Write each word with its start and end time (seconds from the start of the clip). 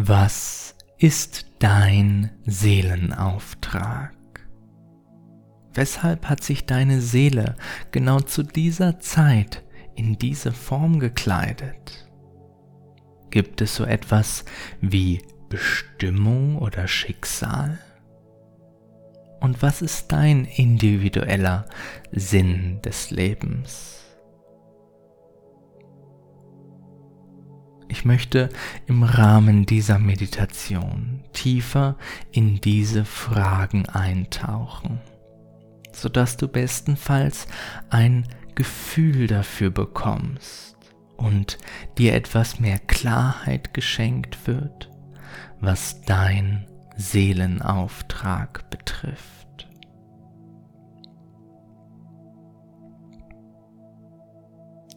Was 0.00 0.76
ist 0.98 1.46
dein 1.58 2.30
Seelenauftrag? 2.46 4.14
Weshalb 5.74 6.26
hat 6.26 6.44
sich 6.44 6.66
deine 6.66 7.00
Seele 7.00 7.56
genau 7.90 8.20
zu 8.20 8.44
dieser 8.44 9.00
Zeit 9.00 9.64
in 9.96 10.16
diese 10.16 10.52
Form 10.52 11.00
gekleidet? 11.00 12.08
Gibt 13.30 13.60
es 13.60 13.74
so 13.74 13.84
etwas 13.84 14.44
wie 14.80 15.20
Bestimmung 15.48 16.58
oder 16.58 16.86
Schicksal? 16.86 17.80
Und 19.40 19.62
was 19.62 19.82
ist 19.82 20.12
dein 20.12 20.44
individueller 20.44 21.64
Sinn 22.12 22.80
des 22.82 23.10
Lebens? 23.10 23.98
Ich 27.98 28.04
möchte 28.04 28.48
im 28.86 29.02
Rahmen 29.02 29.66
dieser 29.66 29.98
Meditation 29.98 31.24
tiefer 31.32 31.96
in 32.30 32.60
diese 32.60 33.04
Fragen 33.04 33.86
eintauchen, 33.88 35.00
sodass 35.90 36.36
du 36.36 36.46
bestenfalls 36.46 37.48
ein 37.90 38.22
Gefühl 38.54 39.26
dafür 39.26 39.70
bekommst 39.70 40.76
und 41.16 41.58
dir 41.98 42.14
etwas 42.14 42.60
mehr 42.60 42.78
Klarheit 42.78 43.74
geschenkt 43.74 44.46
wird, 44.46 44.92
was 45.58 46.00
dein 46.02 46.68
Seelenauftrag 46.96 48.70
betrifft. 48.70 49.68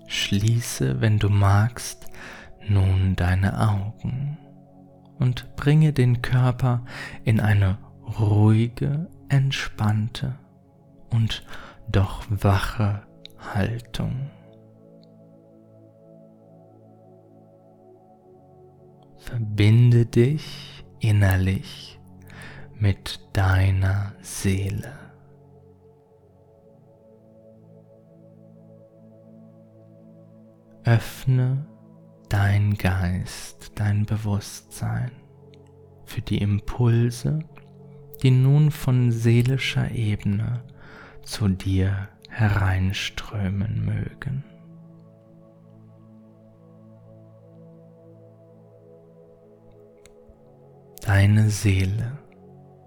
Schließe, 0.06 1.02
wenn 1.02 1.17
du 1.17 1.30
magst, 1.30 2.01
nun 2.72 3.16
deine 3.16 3.59
Augen 3.59 4.38
und 5.19 5.55
bringe 5.55 5.94
den 5.94 6.22
Körper 6.22 6.83
in 7.23 7.39
eine 7.39 7.77
ruhige, 8.19 9.08
entspannte 9.30 10.36
und 11.11 11.45
doch 11.89 12.25
wache 12.30 13.03
Haltung. 13.53 14.30
Verbinde 19.17 20.05
dich 20.05 20.83
innerlich 20.99 21.99
mit 22.80 23.19
deiner 23.33 24.14
Seele. 24.22 24.92
Öffne 30.83 31.70
dein 32.32 32.76
Geist, 32.76 33.74
dein 33.76 34.06
Bewusstsein 34.06 35.12
für 36.06 36.22
die 36.22 36.38
Impulse, 36.38 37.40
die 38.23 38.32
nun 38.32 38.72
von 38.72 39.12
seelischer 39.12 39.92
Ebene 39.92 40.64
zu 41.23 41.50
dir 41.50 42.08
hereinströmen 42.30 43.84
mögen. 43.84 44.46
Deine 51.02 51.50
Seele, 51.50 52.17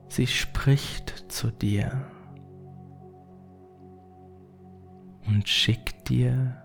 sie 0.08 0.26
spricht 0.26 1.30
zu 1.30 1.50
dir 1.50 2.06
und 5.26 5.46
schickt 5.46 6.08
dir 6.08 6.63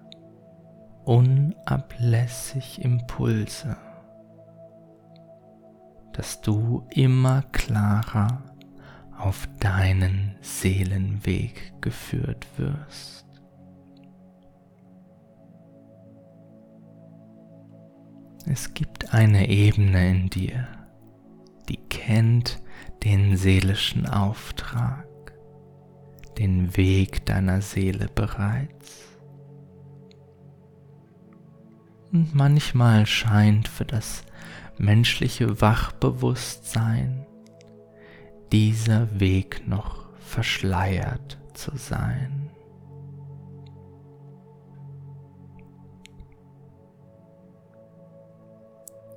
unablässig 1.10 2.84
Impulse, 2.84 3.76
dass 6.14 6.40
du 6.42 6.86
immer 6.92 7.42
klarer 7.52 8.44
auf 9.18 9.50
deinen 9.60 10.36
Seelenweg 10.42 11.74
geführt 11.82 12.46
wirst. 12.58 13.26
Es 18.46 18.76
gibt 18.76 19.12
eine 19.12 19.50
Ebene 19.50 20.12
in 20.12 20.30
dir, 20.30 20.68
die 21.70 21.78
kennt 21.90 22.62
den 23.04 23.36
seelischen 23.36 24.08
Auftrag, 24.08 25.08
den 26.38 26.78
Weg 26.78 27.26
deiner 27.26 27.62
Seele 27.64 28.10
bereits. 28.14 28.99
Und 32.12 32.34
manchmal 32.34 33.06
scheint 33.06 33.68
für 33.68 33.86
das 33.86 34.24
menschliche 34.78 35.62
Wachbewusstsein 35.62 37.26
dieser 38.52 39.20
Weg 39.20 39.68
noch 39.68 40.10
verschleiert 40.20 41.38
zu 41.54 41.76
sein. 41.76 42.50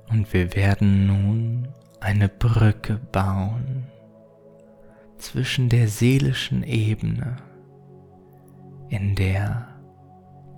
Und 0.09 0.31
wir 0.31 0.55
werden 0.55 1.07
nun 1.07 1.67
eine 1.99 2.29
Brücke 2.29 2.99
bauen 3.11 3.87
zwischen 5.17 5.69
der 5.69 5.87
seelischen 5.87 6.61
Ebene, 6.63 7.37
in 8.89 9.15
der 9.15 9.69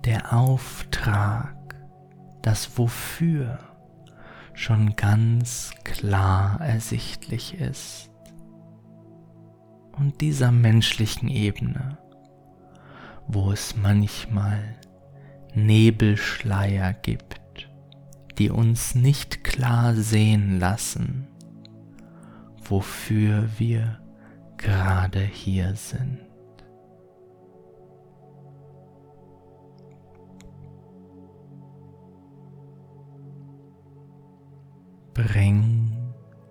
der 0.04 0.32
Auftrag 0.32 1.55
das 2.46 2.78
Wofür 2.78 3.58
schon 4.54 4.94
ganz 4.94 5.72
klar 5.82 6.60
ersichtlich 6.60 7.58
ist. 7.60 8.08
Und 9.90 10.20
dieser 10.20 10.52
menschlichen 10.52 11.28
Ebene, 11.28 11.98
wo 13.26 13.50
es 13.50 13.74
manchmal 13.76 14.62
Nebelschleier 15.54 16.92
gibt, 16.92 17.68
die 18.38 18.50
uns 18.50 18.94
nicht 18.94 19.42
klar 19.42 19.96
sehen 19.96 20.60
lassen, 20.60 21.26
wofür 22.62 23.48
wir 23.58 23.98
gerade 24.56 25.20
hier 25.20 25.74
sind. 25.74 26.25
Bring 35.36 35.92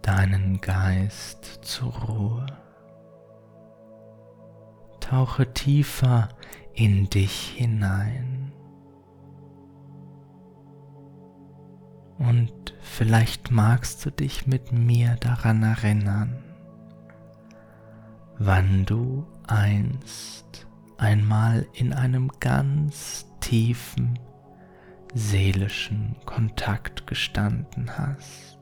deinen 0.03 0.61
Geist 0.61 1.43
zur 1.63 1.91
Ruhe. 1.91 2.45
Tauche 4.99 5.51
tiefer 5.53 6.29
in 6.75 7.09
dich 7.09 7.55
hinein. 7.55 8.51
Und 12.19 12.75
vielleicht 12.79 13.49
magst 13.49 14.05
du 14.05 14.11
dich 14.11 14.45
mit 14.45 14.71
mir 14.71 15.15
daran 15.19 15.63
erinnern, 15.63 16.43
wann 18.37 18.85
du 18.85 19.25
einst 19.47 20.67
einmal 20.99 21.65
in 21.73 21.91
einem 21.91 22.29
ganz 22.39 23.25
tiefen 23.39 24.19
seelischen 25.15 26.17
Kontakt 26.27 27.07
gestanden 27.07 27.89
hast. 27.97 28.54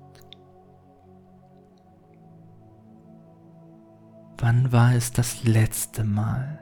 Wann 4.45 4.73
war 4.73 4.93
es 4.93 5.13
das 5.13 5.45
letzte 5.45 6.03
Mal, 6.03 6.59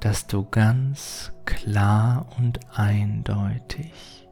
dass 0.00 0.26
du 0.26 0.44
ganz 0.44 1.32
klar 1.44 2.26
und 2.36 2.58
eindeutig 2.76 4.28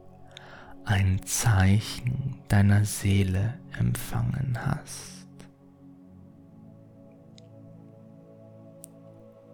ein 0.83 1.21
Zeichen 1.23 2.41
deiner 2.49 2.83
Seele 2.83 3.53
empfangen 3.79 4.59
hast? 4.65 5.27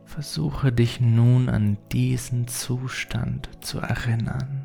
Versuche 0.05 0.71
dich 0.71 0.99
nun 0.99 1.49
an 1.49 1.77
diesen 1.91 2.47
Zustand 2.47 3.47
zu 3.61 3.77
erinnern. 3.77 4.62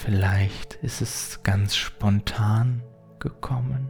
Vielleicht 0.00 0.74
ist 0.74 1.00
es 1.00 1.42
ganz 1.42 1.74
spontan 1.74 2.84
gekommen. 3.18 3.88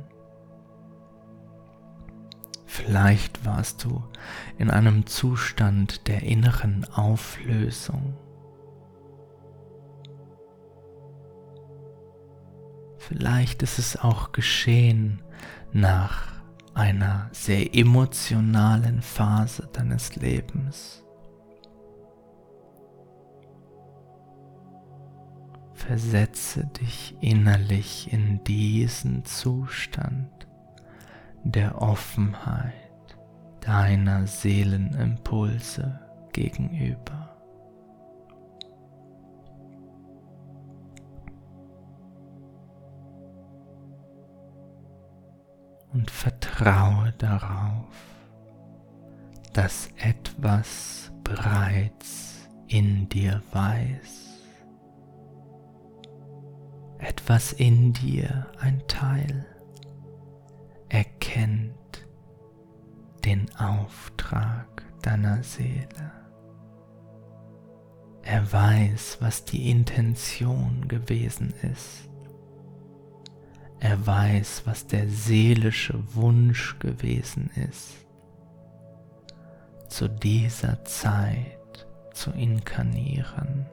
Vielleicht 2.65 3.45
warst 3.45 3.85
du 3.85 4.03
in 4.57 4.71
einem 4.71 5.05
Zustand 5.07 6.09
der 6.09 6.23
inneren 6.23 6.87
Auflösung. 6.95 8.17
Vielleicht 12.97 13.63
ist 13.63 13.79
es 13.79 13.99
auch 13.99 14.33
geschehen 14.33 15.21
nach 15.73 16.33
einer 16.73 17.29
sehr 17.33 17.75
emotionalen 17.75 19.03
Phase 19.03 19.69
deines 19.75 20.17
Lebens. 20.17 21.05
Versetze 25.79 26.67
dich 26.67 27.15
innerlich 27.21 28.13
in 28.13 28.43
diesen 28.45 29.25
Zustand 29.25 30.29
der 31.45 31.81
Offenheit 31.81 32.75
deiner 33.61 34.27
Seelenimpulse 34.27 36.01
gegenüber. 36.33 37.37
Und 45.93 46.11
vertraue 46.11 47.15
darauf, 47.19 47.87
dass 49.53 49.89
etwas 49.97 51.11
bereits 51.25 52.49
in 52.69 53.09
dir 53.09 53.43
weiß. 53.53 54.28
Etwas 57.09 57.55
in 57.55 57.95
dir, 57.95 58.49
ein 58.61 58.83
Teil, 58.87 59.47
erkennt 60.91 62.07
den 63.25 63.47
Auftrag 63.57 64.83
deiner 65.01 65.43
Seele. 65.43 66.13
Er 68.23 68.53
weiß, 68.53 69.17
was 69.21 69.47
die 69.47 69.71
Intention 69.71 70.87
gewesen 70.87 71.55
ist. 71.63 72.11
Er 73.81 74.07
weiß, 74.07 74.65
was 74.67 74.87
der 74.87 75.09
seelische 75.09 76.15
Wunsch 76.15 76.79
gewesen 76.79 77.49
ist, 77.71 78.07
zu 79.89 80.09
dieser 80.09 80.85
Zeit 80.85 81.87
zu 82.13 82.33
inkarnieren. 82.33 83.65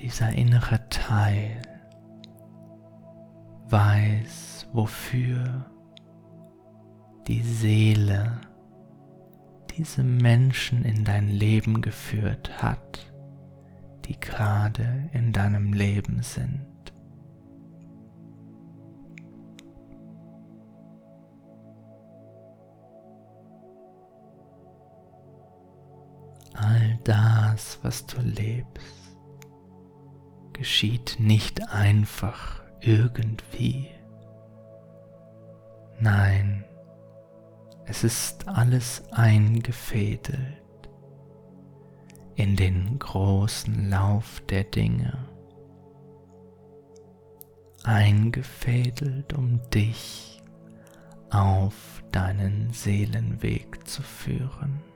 Dieser 0.00 0.30
innere 0.30 0.88
Teil 0.88 1.60
weiß, 3.68 4.68
wofür 4.72 5.66
die 7.26 7.42
Seele 7.42 8.40
diese 9.76 10.02
Menschen 10.02 10.84
in 10.84 11.04
dein 11.04 11.28
Leben 11.28 11.80
geführt 11.80 12.62
hat, 12.62 13.12
die 14.06 14.18
gerade 14.18 15.08
in 15.12 15.32
deinem 15.32 15.72
Leben 15.72 16.22
sind. 16.22 16.66
All 26.54 26.98
das, 27.04 27.78
was 27.82 28.04
du 28.06 28.20
lebst, 28.20 28.99
geschieht 30.60 31.16
nicht 31.18 31.70
einfach 31.72 32.60
irgendwie. 32.82 33.88
Nein, 35.98 36.66
es 37.86 38.04
ist 38.04 38.46
alles 38.46 39.02
eingefädelt 39.10 40.60
in 42.34 42.56
den 42.56 42.98
großen 42.98 43.88
Lauf 43.88 44.42
der 44.50 44.64
Dinge, 44.64 45.26
eingefädelt, 47.82 49.32
um 49.32 49.62
dich 49.70 50.42
auf 51.30 52.04
deinen 52.12 52.68
Seelenweg 52.68 53.88
zu 53.88 54.02
führen. 54.02 54.89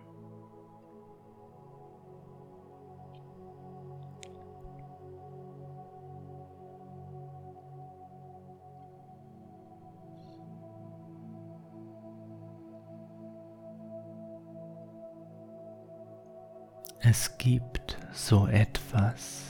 Es 17.07 17.37
gibt 17.37 17.99
so 18.15 18.47
etwas 18.47 19.43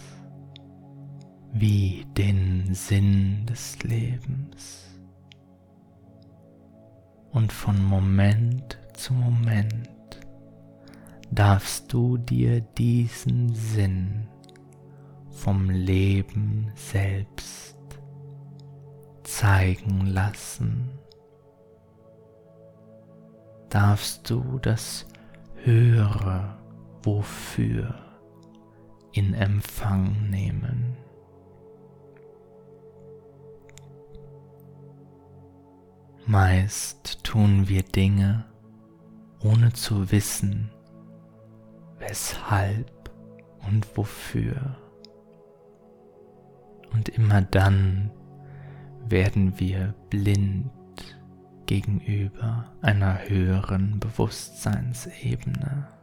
wie 1.53 2.05
den 2.17 2.75
Sinn 2.75 3.47
des 3.47 3.81
Lebens. 3.85 4.99
Und 7.31 7.53
von 7.53 7.81
Moment 7.85 8.77
zu 8.95 9.15
Moment 9.15 9.89
darfst 11.31 11.93
du 11.93 12.17
dir 12.17 12.61
diesen 12.61 13.55
Sinn 13.55 14.27
vom 15.31 15.71
Leben 15.71 16.73
selbst 16.75 17.77
zeigen 19.23 20.07
lassen. 20.07 20.91
Darfst 23.69 24.29
du 24.29 24.59
das 24.59 25.07
Höhere 25.63 26.64
wofür 27.05 27.95
in 29.13 29.35
Empfang 29.35 30.31
nehmen. 30.31 30.97
Meist 36.27 37.23
tun 37.23 37.69
wir 37.69 37.83
Dinge, 37.83 38.47
ohne 39.41 39.73
zu 39.73 40.11
wissen, 40.11 40.71
weshalb 41.99 43.11
und 43.67 43.97
wofür. 43.97 44.77
Und 46.93 47.11
immer 47.11 47.43
dann 47.43 48.11
werden 49.07 49.59
wir 49.61 49.95
blind 50.09 50.71
gegenüber 51.67 52.73
einer 52.81 53.29
höheren 53.29 54.01
Bewusstseinsebene. 54.01 55.94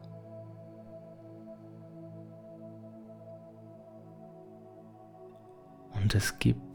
Und 6.01 6.15
es 6.15 6.39
gibt 6.39 6.71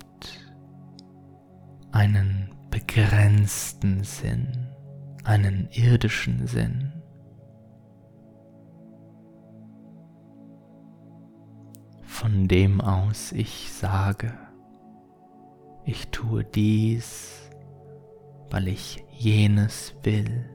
einen 1.90 2.54
begrenzten 2.70 4.04
Sinn, 4.04 4.68
einen 5.24 5.68
irdischen 5.72 6.46
Sinn. 6.46 6.92
Von 12.02 12.48
dem 12.48 12.80
aus 12.80 13.32
ich 13.32 13.72
sage, 13.72 14.32
ich 15.84 16.08
tue 16.08 16.44
dies, 16.44 17.50
weil 18.50 18.68
ich 18.68 19.04
jenes 19.12 19.94
will. 20.02 20.48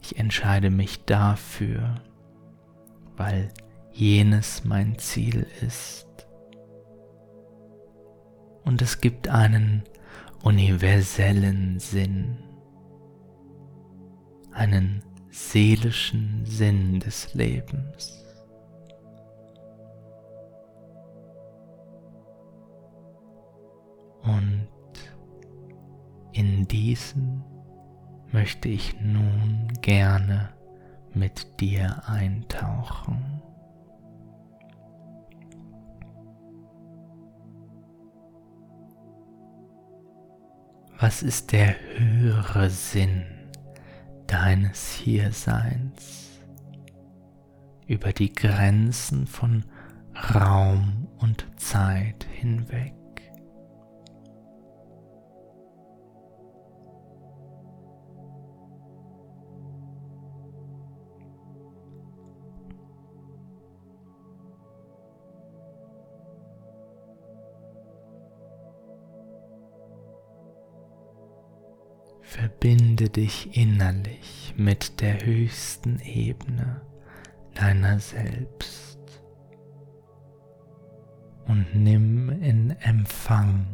Ich 0.00 0.18
entscheide 0.18 0.70
mich 0.70 1.04
dafür, 1.04 1.96
weil 3.16 3.52
jenes 3.92 4.64
mein 4.64 4.98
Ziel 4.98 5.46
ist 5.60 6.07
und 8.68 8.82
es 8.82 9.00
gibt 9.00 9.28
einen 9.28 9.82
universellen 10.42 11.80
Sinn, 11.80 12.36
einen 14.52 15.02
seelischen 15.30 16.44
Sinn 16.44 17.00
des 17.00 17.32
Lebens. 17.32 18.26
Und 24.22 24.68
in 26.32 26.68
diesen 26.68 27.42
möchte 28.30 28.68
ich 28.68 29.00
nun 29.00 29.68
gerne 29.80 30.50
mit 31.14 31.58
dir 31.58 32.02
eintauchen. 32.06 33.47
Was 41.00 41.22
ist 41.22 41.52
der 41.52 41.76
höhere 41.96 42.70
Sinn 42.70 43.24
deines 44.26 44.94
Hierseins 44.94 46.40
über 47.86 48.12
die 48.12 48.32
Grenzen 48.32 49.28
von 49.28 49.64
Raum 50.34 51.06
und 51.18 51.46
Zeit 51.56 52.26
hinweg? 52.32 52.97
Verbinde 72.38 73.10
dich 73.10 73.56
innerlich 73.56 74.54
mit 74.56 75.00
der 75.00 75.26
höchsten 75.26 75.98
Ebene 75.98 76.82
deiner 77.52 77.98
selbst 77.98 79.00
und 81.48 81.66
nimm 81.74 82.28
in 82.28 82.70
Empfang, 82.78 83.66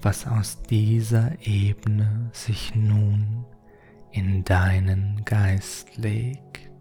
was 0.00 0.26
aus 0.26 0.62
dieser 0.62 1.32
Ebene 1.46 2.30
sich 2.32 2.74
nun 2.74 3.44
in 4.12 4.44
deinen 4.44 5.22
Geist 5.26 5.98
legt. 5.98 6.71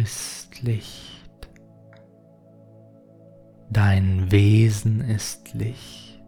Bist 0.00 0.62
Licht. 0.62 1.50
Dein 3.68 4.30
Wesen 4.30 5.00
ist 5.00 5.52
Licht. 5.54 6.22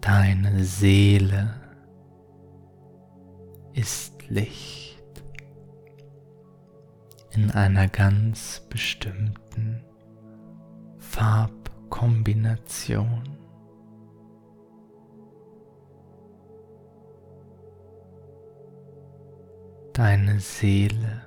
Deine 0.00 0.62
Seele 0.62 1.52
ist 3.72 4.28
Licht 4.28 5.02
in 7.32 7.50
einer 7.50 7.88
ganz 7.88 8.62
bestimmten 8.70 9.82
Farbkombination. 11.00 13.24
Deine 19.96 20.40
Seele, 20.40 21.22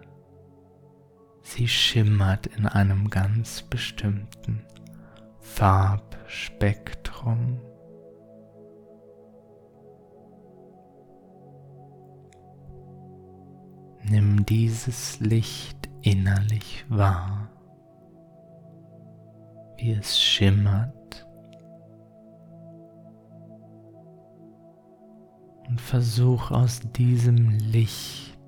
sie 1.42 1.68
schimmert 1.68 2.46
in 2.46 2.68
einem 2.68 3.10
ganz 3.10 3.64
bestimmten 3.64 4.64
Farbspektrum. 5.40 7.60
Nimm 14.04 14.46
dieses 14.46 15.20
Licht 15.20 15.90
innerlich 16.04 16.86
wahr, 16.90 17.50
wie 19.78 19.94
es 19.94 20.22
schimmert 20.22 21.26
und 25.68 25.82
versuch 25.82 26.52
aus 26.52 26.82
diesem 26.96 27.50
Licht 27.50 28.39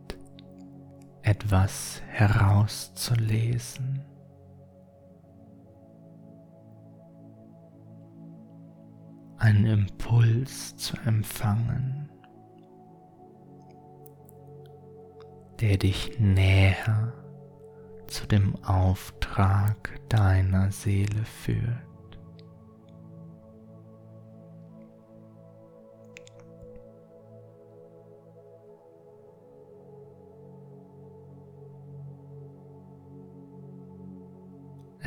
etwas 1.23 2.01
herauszulesen. 2.07 4.03
Einen 9.37 9.65
Impuls 9.65 10.75
zu 10.77 10.95
empfangen, 11.05 12.09
der 15.59 15.77
dich 15.77 16.19
näher 16.19 17.13
zu 18.07 18.27
dem 18.27 18.55
Auftrag 18.63 19.99
deiner 20.09 20.71
Seele 20.71 21.23
führt. 21.23 21.90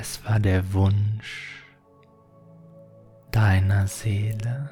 Es 0.07 0.23
war 0.27 0.39
der 0.39 0.75
Wunsch 0.75 1.65
deiner 3.31 3.87
Seele, 3.87 4.69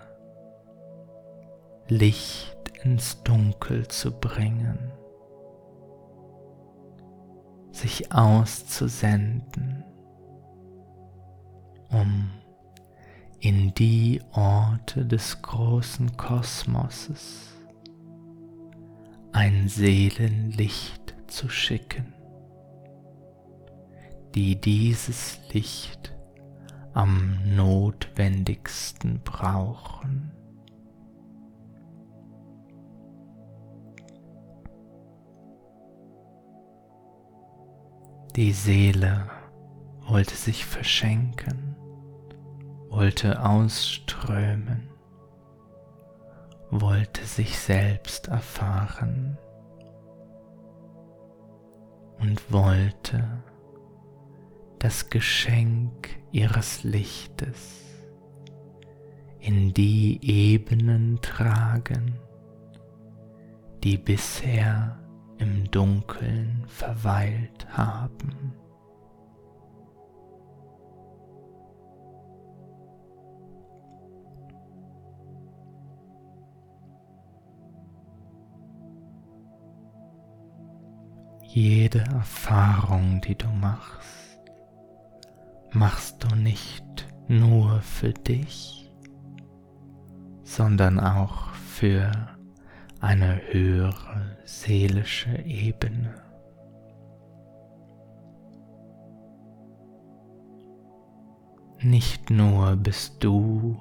Licht 1.89 2.55
ins 2.83 3.23
Dunkel 3.23 3.89
zu 3.89 4.11
bringen, 4.11 4.93
sich 7.71 8.12
auszusenden, 8.12 9.85
um 11.89 12.31
in 13.41 13.73
die 13.73 14.21
Orte 14.33 15.07
des 15.07 15.41
großen 15.41 16.15
Kosmoses 16.19 17.55
ein 19.33 19.67
Seelenlicht 19.67 21.15
zu 21.27 21.49
schicken 21.49 22.12
die 24.35 24.61
dieses 24.61 25.39
Licht 25.53 26.15
am 26.95 27.39
notwendigsten 27.55 29.21
brauchen. 29.23 30.33
Die 38.37 38.53
Seele 38.53 39.29
wollte 40.01 40.35
sich 40.35 40.65
verschenken, 40.65 41.77
wollte 42.89 43.45
ausströmen, 43.45 44.89
wollte 46.71 47.25
sich 47.27 47.59
selbst 47.59 48.29
erfahren 48.29 49.37
und 52.19 52.51
wollte 52.51 53.43
das 54.83 55.11
Geschenk 55.11 56.09
ihres 56.33 56.83
Lichtes 56.83 57.85
in 59.39 59.73
die 59.73 60.19
Ebenen 60.23 61.21
tragen, 61.23 62.19
die 63.85 63.97
bisher 63.97 64.99
im 65.39 65.71
Dunkeln 65.71 66.65
verweilt 66.67 67.69
haben. 67.71 68.55
Jede 81.45 82.01
Erfahrung, 82.01 83.21
die 83.21 83.37
du 83.37 83.47
machst, 83.47 84.22
machst 85.73 86.23
du 86.25 86.35
nicht 86.37 87.07
nur 87.29 87.81
für 87.81 88.12
dich, 88.12 88.93
sondern 90.43 91.00
auch 91.00 91.49
für 91.55 92.12
eine 93.00 93.41
höhere 93.50 94.37
seelische 94.45 95.37
Ebene. 95.45 96.14
Nicht 101.81 102.31
nur 102.31 102.76
bist 102.76 103.25
du 103.25 103.76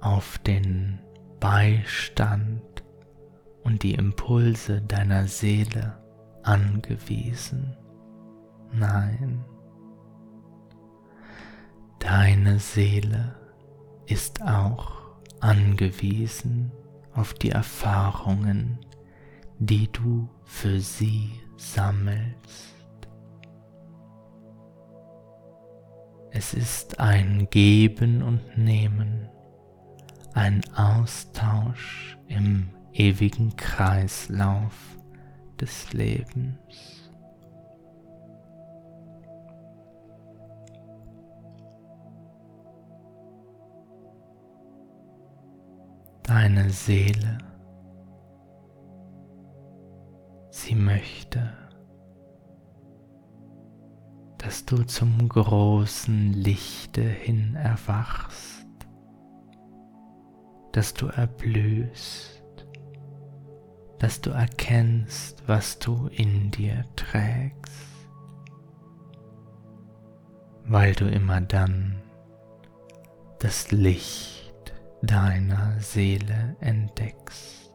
auf 0.00 0.38
den 0.38 1.00
Beistand 1.40 2.62
und 3.64 3.82
die 3.82 3.94
Impulse 3.94 4.82
deiner 4.82 5.26
Seele 5.26 5.98
angewiesen, 6.44 7.76
nein, 8.72 9.44
Deine 12.06 12.60
Seele 12.60 13.34
ist 14.06 14.40
auch 14.40 14.92
angewiesen 15.40 16.70
auf 17.12 17.34
die 17.34 17.50
Erfahrungen, 17.50 18.78
die 19.58 19.90
du 19.90 20.28
für 20.44 20.78
sie 20.78 21.32
sammelst. 21.56 22.76
Es 26.30 26.54
ist 26.54 27.00
ein 27.00 27.48
Geben 27.50 28.22
und 28.22 28.56
Nehmen, 28.56 29.28
ein 30.32 30.62
Austausch 30.76 32.16
im 32.28 32.68
ewigen 32.92 33.56
Kreislauf 33.56 34.76
des 35.60 35.92
Lebens. 35.92 36.95
Deine 46.36 46.68
Seele. 46.68 47.38
Sie 50.50 50.74
möchte, 50.74 51.50
dass 54.36 54.66
du 54.66 54.82
zum 54.82 55.30
großen 55.30 56.34
Lichte 56.34 57.00
hin 57.00 57.54
erwachst, 57.54 58.66
dass 60.72 60.92
du 60.92 61.06
erblühst, 61.06 62.42
dass 63.98 64.20
du 64.20 64.28
erkennst, 64.28 65.42
was 65.48 65.78
du 65.78 66.08
in 66.08 66.50
dir 66.50 66.84
trägst, 66.96 68.10
weil 70.66 70.94
du 70.94 71.08
immer 71.08 71.40
dann 71.40 72.02
das 73.38 73.70
Licht 73.70 74.45
deiner 75.06 75.80
Seele 75.80 76.56
entdeckst. 76.60 77.72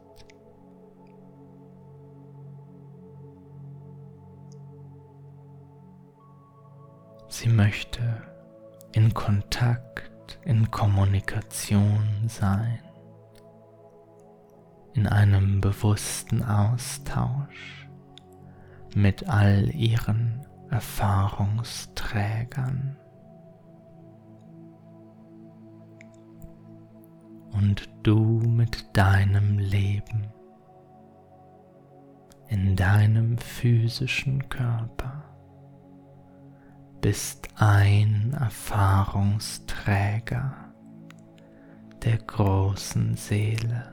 Sie 7.28 7.48
möchte 7.48 8.22
in 8.92 9.12
Kontakt, 9.14 10.38
in 10.44 10.70
Kommunikation 10.70 12.06
sein, 12.28 12.78
in 14.92 15.06
einem 15.06 15.60
bewussten 15.60 16.44
Austausch 16.44 17.88
mit 18.94 19.28
all 19.28 19.74
ihren 19.74 20.46
Erfahrungsträgern. 20.70 22.96
Und 27.52 27.88
du 28.02 28.18
mit 28.18 28.96
deinem 28.96 29.58
Leben 29.58 30.32
in 32.52 32.76
deinem 32.76 33.38
physischen 33.38 34.46
Körper 34.50 35.24
bist 37.00 37.48
ein 37.56 38.36
Erfahrungsträger 38.38 40.52
der 42.04 42.18
großen 42.18 43.16
Seele. 43.16 43.90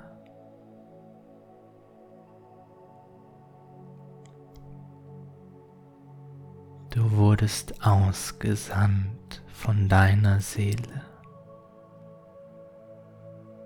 Du 6.89 7.09
wurdest 7.11 7.81
ausgesandt 7.85 9.41
von 9.53 9.87
deiner 9.87 10.41
Seele. 10.41 11.08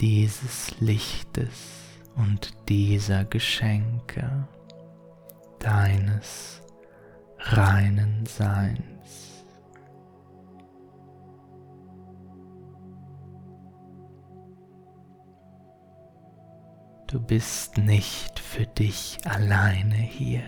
dieses 0.00 0.80
Lichtes 0.80 1.98
und 2.16 2.54
dieser 2.68 3.24
Geschenke 3.24 4.48
deines 5.58 6.62
reinen 7.38 8.24
Seins. 8.26 8.89
Du 17.10 17.18
bist 17.18 17.76
nicht 17.76 18.38
für 18.38 18.66
dich 18.66 19.18
alleine 19.24 19.96
hier. 19.96 20.44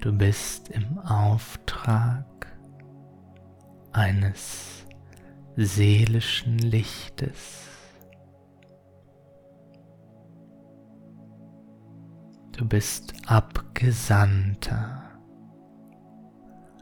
Du 0.00 0.12
bist 0.12 0.68
im 0.70 0.98
Auftrag 0.98 2.26
eines 3.92 4.84
seelischen 5.54 6.58
Lichtes. 6.58 7.68
Du 12.50 12.66
bist 12.66 13.14
Abgesandter 13.28 15.04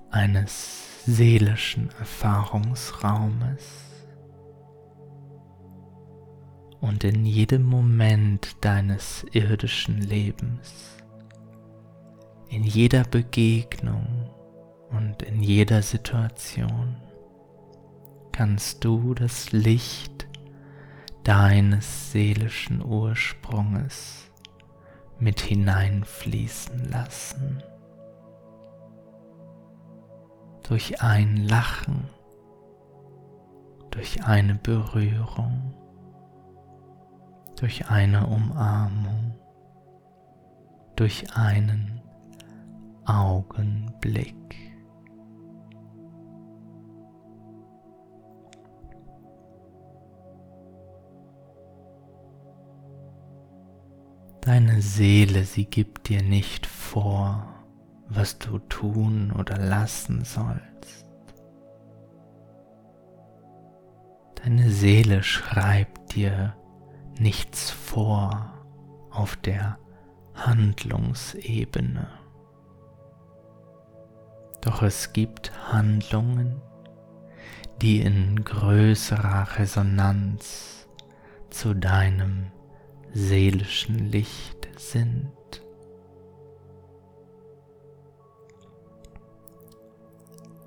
eines 0.09 1.05
seelischen 1.05 1.91
Erfahrungsraumes 1.99 3.92
und 6.83 7.05
in 7.05 7.25
jedem 7.25 7.63
Moment 7.63 8.57
deines 8.61 9.25
irdischen 9.31 10.01
Lebens, 10.01 10.97
in 12.49 12.65
jeder 12.65 13.05
Begegnung 13.05 14.29
und 14.91 15.23
in 15.23 15.43
jeder 15.43 15.81
Situation 15.81 16.97
kannst 18.33 18.85
du 18.85 19.15
das 19.15 19.53
Licht 19.53 20.27
deines 21.23 22.11
seelischen 22.11 22.85
Ursprunges 22.85 24.29
mit 25.21 25.41
hineinfließen 25.41 26.91
lassen. 26.91 27.63
Durch 30.69 31.01
ein 31.01 31.37
Lachen, 31.37 32.09
durch 33.93 34.25
eine 34.25 34.57
Berührung 34.57 35.75
durch 37.63 37.89
eine 37.89 38.27
Umarmung, 38.27 39.39
durch 40.97 41.37
einen 41.37 42.01
Augenblick. 43.05 44.35
Deine 54.41 54.83
Seele, 54.83 55.45
sie 55.45 55.67
gibt 55.67 56.09
dir 56.09 56.21
nicht 56.21 56.67
vor, 56.67 57.47
was 58.09 58.41
du 58.41 58.59
tun 58.59 59.31
oder 59.31 59.57
lassen 59.57 60.25
sollst. 60.25 61.07
Deine 64.43 64.69
Seele 64.69 65.23
schreibt 65.23 66.17
dir 66.17 66.57
nichts 67.19 67.71
vor 67.71 68.53
auf 69.11 69.37
der 69.37 69.79
Handlungsebene. 70.35 72.09
Doch 74.63 74.83
es 74.83 75.13
gibt 75.13 75.53
Handlungen, 75.73 76.61
die 77.81 78.01
in 78.01 78.45
größerer 78.45 79.59
Resonanz 79.59 80.87
zu 81.51 81.75
deinem 81.75 82.53
seelischen 83.13 84.11
Licht 84.11 84.69
sind. 84.77 85.33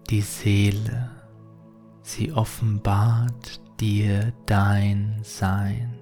Die 0.10 0.22
Seele, 0.22 1.10
sie 2.04 2.32
offenbart 2.32 3.62
dir 3.80 4.34
dein 4.46 5.20
Sein. 5.24 5.95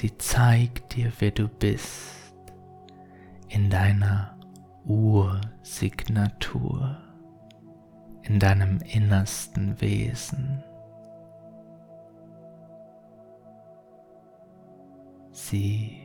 Sie 0.00 0.16
zeigt 0.16 0.94
dir, 0.94 1.12
wer 1.18 1.32
du 1.32 1.48
bist, 1.48 2.44
in 3.48 3.68
deiner 3.68 4.38
Ursignatur, 4.84 6.96
in 8.22 8.38
deinem 8.38 8.78
innersten 8.82 9.80
Wesen. 9.80 10.62
Sie 15.32 15.98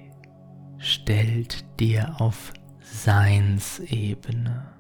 stellt 0.80 1.64
dir 1.80 2.20
auf 2.20 2.52
Seinsebene 2.82 4.74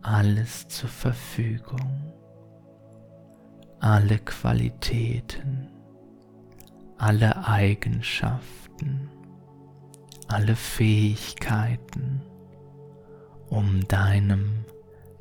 alles 0.00 0.68
zur 0.68 0.88
Verfügung, 0.88 2.14
alle 3.78 4.18
Qualitäten, 4.20 5.77
alle 6.98 7.46
Eigenschaften, 7.46 9.08
alle 10.26 10.56
Fähigkeiten, 10.56 12.22
um 13.48 13.86
deinem 13.86 14.64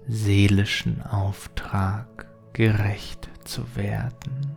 seelischen 0.07 1.01
Auftrag 1.03 2.27
gerecht 2.53 3.29
zu 3.45 3.75
werden. 3.75 4.55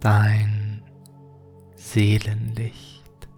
Dein 0.00 0.82
Seelenlicht 1.74 3.28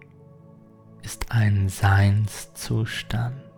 ist 1.01 1.31
ein 1.31 1.67
Seinszustand, 1.67 3.48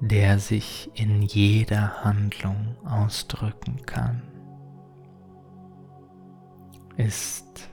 der 0.00 0.38
sich 0.38 0.90
in 0.94 1.22
jeder 1.22 2.04
Handlung 2.04 2.76
ausdrücken 2.84 3.82
kann, 3.86 4.22
ist 6.96 7.70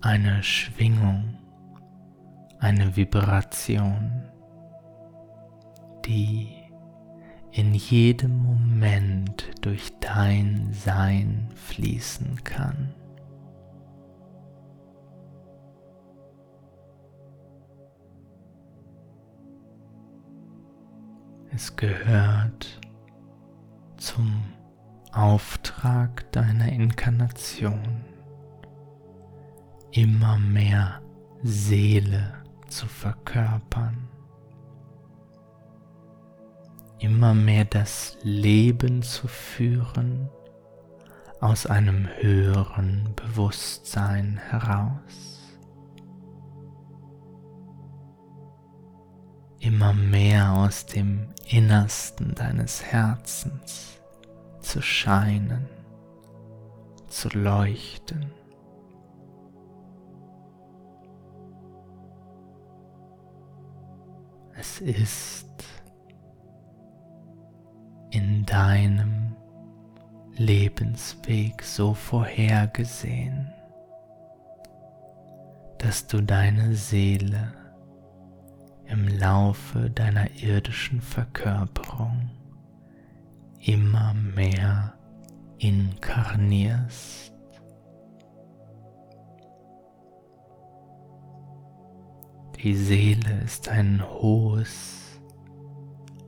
eine 0.00 0.42
Schwingung, 0.42 1.38
eine 2.58 2.96
Vibration, 2.96 4.22
die 6.04 6.48
in 7.52 7.74
jedem 7.74 8.36
Moment 8.38 9.50
durch 9.60 9.92
dein 10.00 10.72
Sein 10.72 11.48
fließen 11.54 12.42
kann. 12.42 12.94
Es 21.54 21.76
gehört 21.76 22.80
zum 23.96 24.42
Auftrag 25.12 26.30
deiner 26.32 26.68
Inkarnation, 26.68 28.04
immer 29.92 30.38
mehr 30.38 31.00
Seele 31.42 32.34
zu 32.68 32.86
verkörpern 32.86 34.08
immer 37.04 37.34
mehr 37.34 37.66
das 37.66 38.16
Leben 38.22 39.02
zu 39.02 39.28
führen 39.28 40.30
aus 41.40 41.66
einem 41.66 42.08
höheren 42.18 43.14
Bewusstsein 43.14 44.38
heraus. 44.38 45.33
Immer 49.64 49.94
mehr 49.94 50.52
aus 50.52 50.84
dem 50.84 51.28
Innersten 51.48 52.34
deines 52.34 52.84
Herzens 52.84 53.98
zu 54.60 54.82
scheinen, 54.82 55.66
zu 57.08 57.30
leuchten. 57.30 58.30
Es 64.52 64.82
ist 64.82 65.48
in 68.10 68.44
deinem 68.44 69.34
Lebensweg 70.36 71.62
so 71.62 71.94
vorhergesehen, 71.94 73.50
dass 75.78 76.06
du 76.06 76.20
deine 76.20 76.74
Seele 76.74 77.63
im 78.86 79.08
Laufe 79.08 79.90
deiner 79.90 80.30
irdischen 80.42 81.00
Verkörperung 81.00 82.30
immer 83.60 84.14
mehr 84.14 84.94
inkarnierst. 85.58 87.32
Die 92.62 92.74
Seele 92.74 93.42
ist 93.44 93.68
ein 93.68 94.02
hohes 94.02 95.20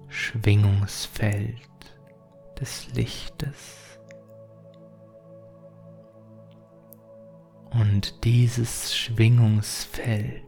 Schwingungsfeld 0.08 1.56
des 2.60 2.92
Lichtes. 2.94 3.98
Und 7.70 8.24
dieses 8.24 8.94
Schwingungsfeld 8.96 10.45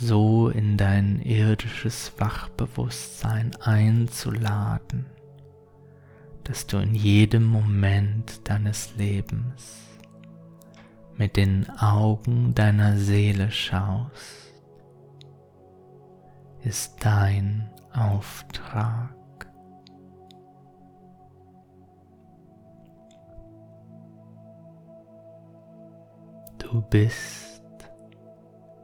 so 0.00 0.48
in 0.48 0.76
dein 0.76 1.20
irdisches 1.22 2.12
Wachbewusstsein 2.18 3.56
einzuladen, 3.60 5.06
dass 6.44 6.66
du 6.66 6.78
in 6.78 6.94
jedem 6.94 7.44
Moment 7.44 8.48
deines 8.48 8.94
Lebens 8.96 9.76
mit 11.16 11.36
den 11.36 11.68
Augen 11.80 12.54
deiner 12.54 12.96
Seele 12.96 13.50
schaust, 13.50 14.54
ist 16.62 17.04
dein 17.04 17.68
Auftrag. 17.92 19.14
Du 26.58 26.82
bist 26.82 27.47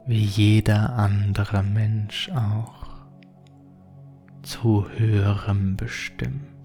wie 0.07 0.23
jeder 0.23 0.93
andere 0.93 1.63
Mensch 1.63 2.29
auch 2.29 2.85
zu 4.43 4.87
höherem 4.89 5.75
bestimmt. 5.75 6.55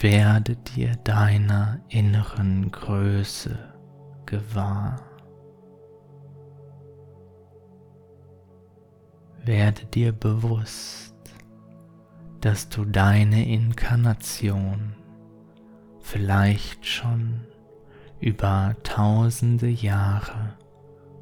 Werde 0.00 0.56
dir 0.56 0.96
deiner 1.04 1.80
inneren 1.88 2.70
Größe 2.72 3.56
gewahr. 4.26 5.00
Werde 9.44 9.84
dir 9.86 10.12
bewusst, 10.12 11.11
dass 12.42 12.68
du 12.68 12.84
deine 12.84 13.48
Inkarnation 13.48 14.96
vielleicht 16.00 16.84
schon 16.84 17.40
über 18.18 18.74
tausende 18.82 19.68
Jahre 19.68 20.56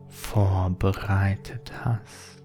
vorbereitet 0.08 1.72
hast, 1.84 2.42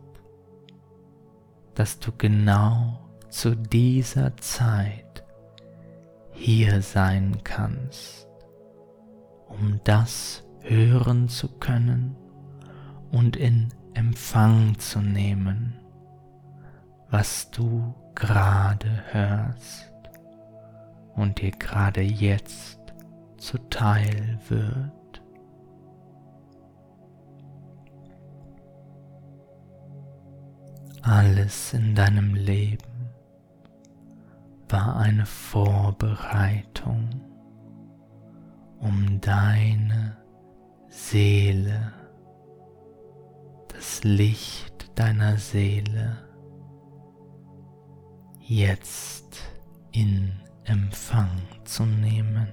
dass 1.73 1.99
du 1.99 2.11
genau 2.17 2.99
zu 3.29 3.55
dieser 3.55 4.35
Zeit 4.37 5.23
hier 6.31 6.81
sein 6.81 7.37
kannst, 7.45 8.27
um 9.47 9.79
das 9.85 10.43
hören 10.59 11.29
zu 11.29 11.47
können 11.59 12.17
und 13.09 13.37
in 13.37 13.69
Empfang 13.93 14.77
zu 14.79 14.99
nehmen, 14.99 15.79
was 17.09 17.49
du 17.51 17.95
gerade 18.15 18.89
hörst 19.11 19.91
und 21.15 21.41
dir 21.41 21.51
gerade 21.51 22.01
jetzt 22.01 22.79
zuteil 23.37 24.39
wird. 24.47 24.91
Alles 31.01 31.73
in 31.73 31.93
deinem 31.93 32.33
Leben 32.33 33.11
war 34.69 34.95
eine 34.97 35.25
Vorbereitung, 35.25 37.21
um 38.79 39.21
deine 39.21 40.17
Seele, 40.89 41.93
das 43.67 44.03
Licht 44.03 44.97
deiner 44.97 45.37
Seele 45.37 46.24
jetzt 48.47 49.41
in 49.91 50.31
Empfang 50.65 51.29
zu 51.63 51.85
nehmen. 51.85 52.47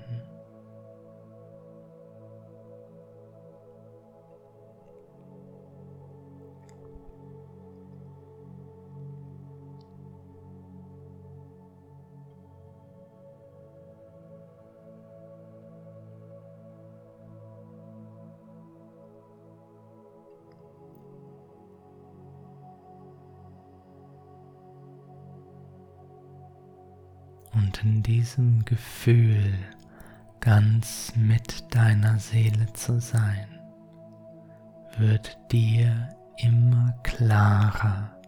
In 27.82 28.02
diesem 28.02 28.64
Gefühl 28.64 29.52
ganz 30.40 31.12
mit 31.16 31.74
deiner 31.74 32.18
Seele 32.18 32.72
zu 32.74 33.00
sein, 33.00 33.46
wird 34.98 35.38
dir 35.50 36.08
immer 36.38 36.92
klarer, 37.02 38.20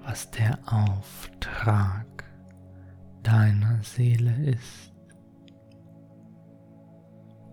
was 0.00 0.30
der 0.30 0.58
Auftrag 0.66 2.06
deiner 3.22 3.82
Seele 3.82 4.34
ist, 4.50 4.92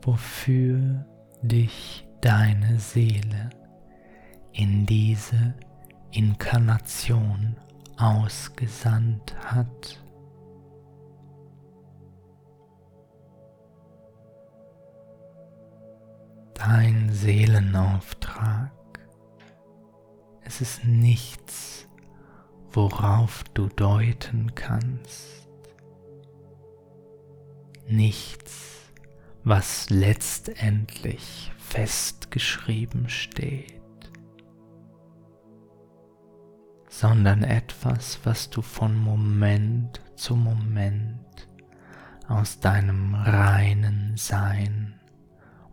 wofür 0.01 1.05
dich 1.41 2.07
deine 2.21 2.79
Seele 2.79 3.49
in 4.51 4.85
diese 4.85 5.55
Inkarnation 6.11 7.55
ausgesandt 7.97 9.35
hat. 9.43 10.02
Dein 16.65 17.09
Seelenauftrag. 17.11 18.71
Es 20.45 20.61
ist 20.61 20.85
nichts, 20.85 21.89
worauf 22.71 23.43
du 23.53 23.67
deuten 23.67 24.55
kannst. 24.55 25.49
Nichts, 27.85 28.93
was 29.43 29.89
letztendlich 29.89 31.51
festgeschrieben 31.57 33.09
steht, 33.09 33.81
sondern 36.87 37.43
etwas, 37.43 38.21
was 38.23 38.49
du 38.49 38.61
von 38.61 38.95
Moment 38.95 39.99
zu 40.15 40.37
Moment 40.37 41.49
aus 42.29 42.61
deinem 42.61 43.15
reinen 43.15 44.15
Sein 44.15 44.97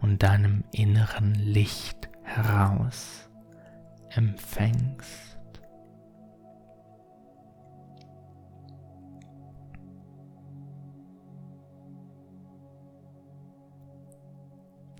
und 0.01 0.23
deinem 0.23 0.65
inneren 0.73 1.35
Licht 1.35 2.09
heraus 2.23 3.29
empfängst. 4.11 5.31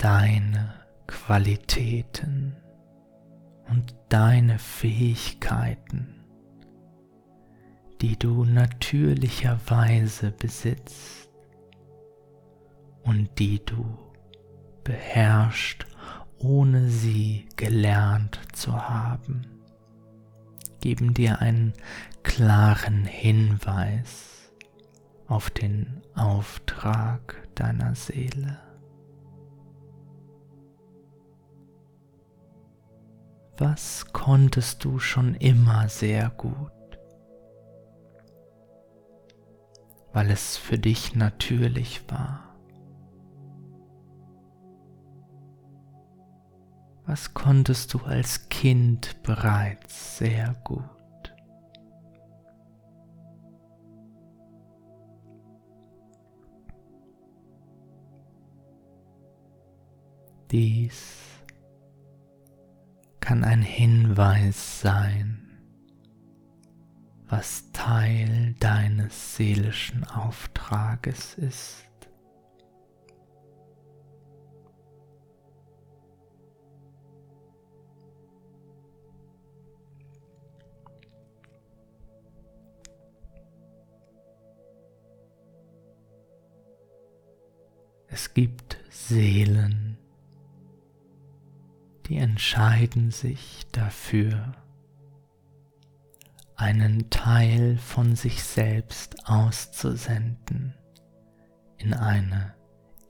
deine 0.01 0.73
Qualitäten 1.07 2.57
und 3.69 3.95
deine 4.09 4.59
Fähigkeiten, 4.59 6.25
die 8.01 8.19
du 8.19 8.45
natürlicherweise 8.45 10.31
besitzt 10.31 11.29
und 13.03 13.39
die 13.39 13.63
du 13.63 14.10
beherrscht, 14.85 15.87
ohne 16.39 16.89
sie 16.89 17.49
gelernt 17.57 18.41
zu 18.53 18.89
haben, 18.89 19.47
geben 20.81 21.15
dir 21.15 21.41
einen 21.41 21.73
klaren 22.23 23.05
Hinweis 23.05 24.53
auf 25.27 25.51
den 25.51 26.03
Auftrag 26.15 27.37
deiner 27.55 27.95
Seele. 27.95 28.59
was 33.61 34.07
konntest 34.13 34.85
du 34.85 34.99
schon 34.99 35.35
immer 35.35 35.91
sehr 35.91 36.31
gut, 36.31 36.73
weil 40.15 40.31
es 40.31 40.57
für 40.57 40.79
dich 40.79 41.15
natürlich 41.15 42.03
war. 42.09 42.50
Was 47.11 47.35
konntest 47.35 47.93
du 47.93 47.99
als 48.05 48.49
Kind 48.51 49.21
bereits 49.25 50.19
sehr 50.19 50.55
gut? 50.63 50.85
Dies 60.53 61.17
kann 63.19 63.43
ein 63.43 63.63
Hinweis 63.63 64.81
sein, 64.81 65.49
was 67.27 67.73
Teil 67.73 68.55
deines 68.61 69.35
seelischen 69.37 70.05
Auftrages 70.05 71.35
ist. 71.35 71.90
Es 88.13 88.35
gibt 88.35 88.77
Seelen, 88.91 89.97
die 92.07 92.17
entscheiden 92.17 93.13
sich 93.13 93.67
dafür, 93.71 94.53
einen 96.57 97.09
Teil 97.09 97.79
von 97.79 98.17
sich 98.17 98.43
selbst 98.43 99.29
auszusenden 99.29 100.75
in 101.79 101.95
eine 101.95 102.55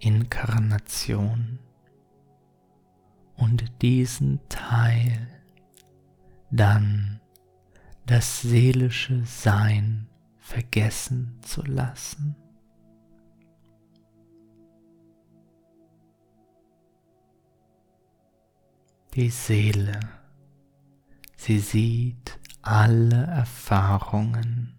Inkarnation 0.00 1.58
und 3.36 3.82
diesen 3.82 4.38
Teil 4.50 5.28
dann 6.50 7.20
das 8.04 8.42
seelische 8.42 9.24
Sein 9.24 10.08
vergessen 10.38 11.38
zu 11.40 11.62
lassen. 11.62 12.36
Die 19.14 19.30
Seele. 19.30 19.98
Sie 21.36 21.58
sieht 21.58 22.38
alle 22.62 23.24
Erfahrungen 23.26 24.78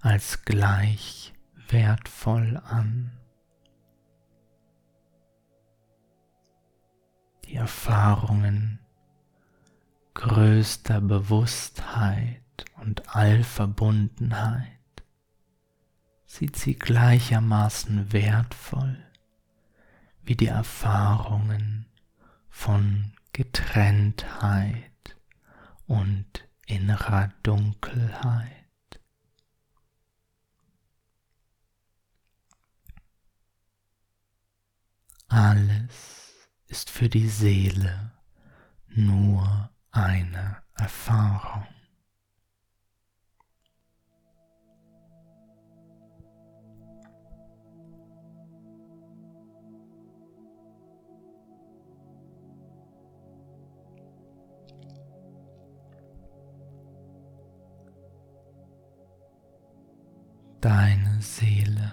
als 0.00 0.44
gleich 0.44 1.34
wertvoll 1.68 2.60
an. 2.64 3.12
Die 7.44 7.56
Erfahrungen 7.56 8.78
größter 10.14 11.00
Bewusstheit 11.00 12.40
und 12.80 13.14
Allverbundenheit 13.14 14.68
sieht 16.24 16.56
sie 16.56 16.78
gleichermaßen 16.78 18.12
wertvoll 18.12 18.96
wie 20.22 20.36
die 20.36 20.46
Erfahrungen 20.46 21.86
von 22.48 23.12
Getrenntheit 23.32 25.16
und 25.86 26.48
innerer 26.66 27.32
Dunkelheit. 27.42 28.52
Alles 35.28 36.48
ist 36.66 36.90
für 36.90 37.08
die 37.08 37.28
Seele 37.28 38.12
nur 38.88 39.70
eine 39.90 40.62
Erfahrung. 40.74 41.71
Deine 60.62 61.20
Seele. 61.20 61.92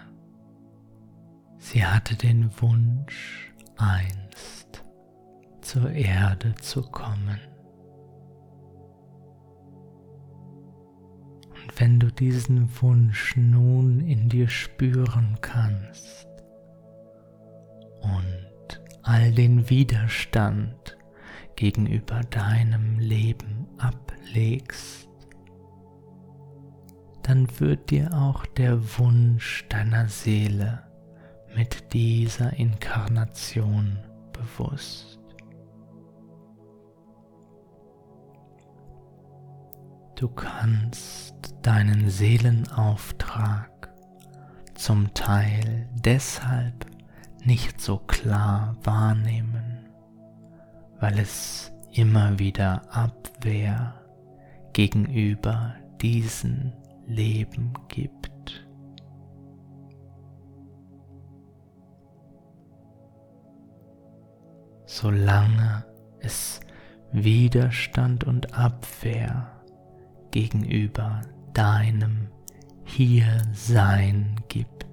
Sie 1.58 1.84
hatte 1.84 2.16
den 2.16 2.50
Wunsch, 2.62 3.52
einst 3.78 4.84
zur 5.62 5.92
Erde 5.92 6.54
zu 6.62 6.84
kommen. 6.84 7.40
Und 11.50 11.80
wenn 11.80 12.00
du 12.00 12.12
diesen 12.12 12.70
Wunsch 12.82 13.36
nun 13.36 14.02
in 14.02 14.30
dir 14.30 14.48
spüren 14.48 15.38
kannst 15.42 16.28
und 18.02 18.82
all 19.02 19.32
den 19.32 19.68
Widerstand 19.70 20.98
gegenüber 21.56 22.22
deinem 22.30 23.00
Leben 23.00 23.68
ablegst, 23.80 25.09
dann 27.30 27.48
wird 27.60 27.92
dir 27.92 28.12
auch 28.12 28.44
der 28.48 28.98
Wunsch 28.98 29.64
deiner 29.70 30.08
Seele 30.08 30.82
mit 31.56 31.94
dieser 31.94 32.54
Inkarnation 32.54 34.00
bewusst. 34.34 35.20
Du 40.16 40.28
kannst 40.28 41.54
deinen 41.62 42.10
Seelenauftrag 42.10 43.94
zum 44.74 45.14
Teil 45.14 45.88
deshalb 46.04 46.88
nicht 47.44 47.80
so 47.80 48.00
klar 48.00 48.76
wahrnehmen, 48.82 49.88
weil 51.00 51.20
es 51.20 51.72
immer 51.94 52.40
wieder 52.40 52.92
Abwehr 52.92 53.94
gegenüber 54.74 55.76
diesen 56.02 56.74
Leben 57.10 57.74
gibt. 57.88 58.68
Solange 64.86 65.86
es 66.20 66.60
Widerstand 67.12 68.24
und 68.24 68.54
Abwehr 68.54 69.52
gegenüber 70.32 71.22
deinem 71.54 72.28
Hiersein 72.84 74.36
gibt, 74.48 74.86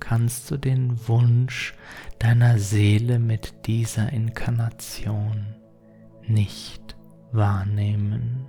kannst 0.00 0.50
du 0.50 0.56
den 0.56 1.06
Wunsch 1.06 1.74
deiner 2.18 2.58
Seele 2.58 3.18
mit 3.18 3.66
dieser 3.66 4.10
Inkarnation 4.10 5.54
nicht 6.26 6.96
wahrnehmen. 7.30 8.46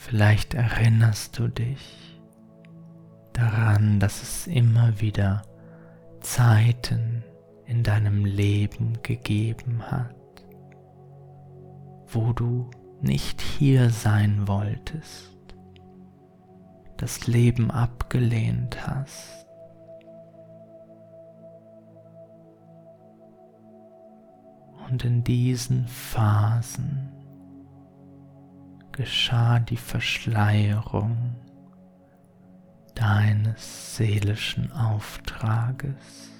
Vielleicht 0.00 0.54
erinnerst 0.54 1.36
du 1.40 1.48
dich 1.48 2.20
daran, 3.32 3.98
dass 3.98 4.22
es 4.22 4.46
immer 4.46 5.00
wieder 5.00 5.42
Zeiten 6.20 7.24
in 7.66 7.82
deinem 7.82 8.24
Leben 8.24 9.02
gegeben 9.02 9.82
hat, 9.90 10.14
wo 12.06 12.32
du 12.32 12.70
nicht 13.00 13.42
hier 13.42 13.90
sein 13.90 14.46
wolltest, 14.46 15.36
das 16.96 17.26
Leben 17.26 17.72
abgelehnt 17.72 18.86
hast. 18.86 19.46
Und 24.88 25.04
in 25.04 25.24
diesen 25.24 25.88
Phasen 25.88 27.17
geschah 28.98 29.60
die 29.60 29.76
Verschleierung 29.76 31.36
deines 32.96 33.96
seelischen 33.96 34.72
Auftrages, 34.72 36.32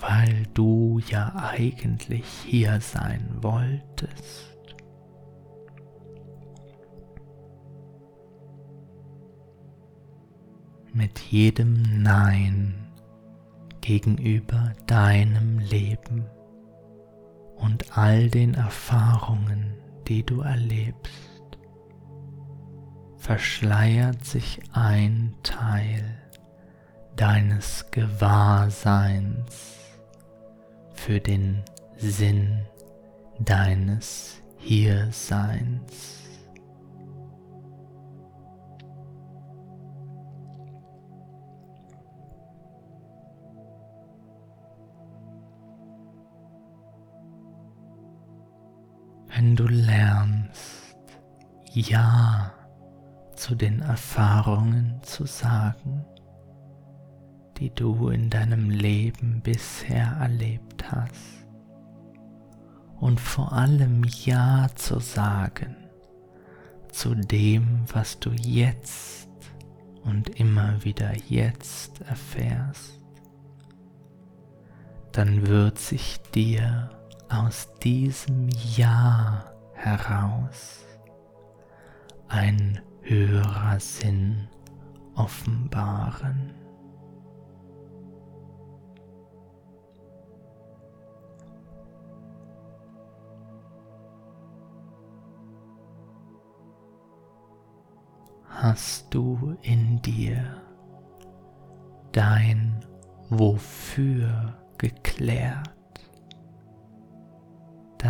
weil 0.00 0.46
du 0.52 1.00
ja 1.08 1.34
eigentlich 1.34 2.26
hier 2.44 2.78
sein 2.82 3.26
wolltest. 3.40 4.54
Mit 10.92 11.20
jedem 11.20 12.02
Nein 12.02 12.92
gegenüber 13.80 14.74
deinem 14.86 15.58
Leben 15.58 16.26
und 17.56 17.96
all 17.96 18.28
den 18.28 18.52
Erfahrungen, 18.52 19.79
die 20.08 20.24
du 20.24 20.40
erlebst, 20.40 21.58
verschleiert 23.16 24.24
sich 24.24 24.60
ein 24.72 25.34
Teil 25.42 26.18
deines 27.16 27.86
Gewahrseins 27.90 29.76
für 30.94 31.20
den 31.20 31.62
Sinn 31.96 32.64
deines 33.38 34.42
Hierseins. 34.58 36.19
Wenn 49.40 49.56
du 49.56 49.68
lernst, 49.68 50.94
Ja 51.72 52.52
zu 53.34 53.54
den 53.54 53.80
Erfahrungen 53.80 55.00
zu 55.02 55.24
sagen, 55.24 56.04
die 57.56 57.70
du 57.70 58.10
in 58.10 58.28
deinem 58.28 58.68
Leben 58.68 59.40
bisher 59.42 60.14
erlebt 60.20 60.92
hast. 60.92 61.46
Und 62.98 63.18
vor 63.18 63.54
allem 63.54 64.04
Ja 64.04 64.68
zu 64.74 65.00
sagen 65.00 65.74
zu 66.92 67.14
dem, 67.14 67.86
was 67.94 68.20
du 68.20 68.32
jetzt 68.32 69.30
und 70.04 70.38
immer 70.38 70.84
wieder 70.84 71.16
jetzt 71.30 72.02
erfährst, 72.02 73.00
dann 75.12 75.46
wird 75.46 75.78
sich 75.78 76.20
dir 76.34 76.90
aus 77.30 77.72
diesem 77.82 78.48
Ja 78.76 79.44
heraus 79.74 80.84
ein 82.28 82.80
höherer 83.02 83.78
Sinn 83.78 84.48
offenbaren. 85.14 86.54
Hast 98.44 99.14
du 99.14 99.56
in 99.62 100.02
dir 100.02 100.60
dein 102.12 102.84
Wofür 103.30 104.58
geklärt? 104.76 105.79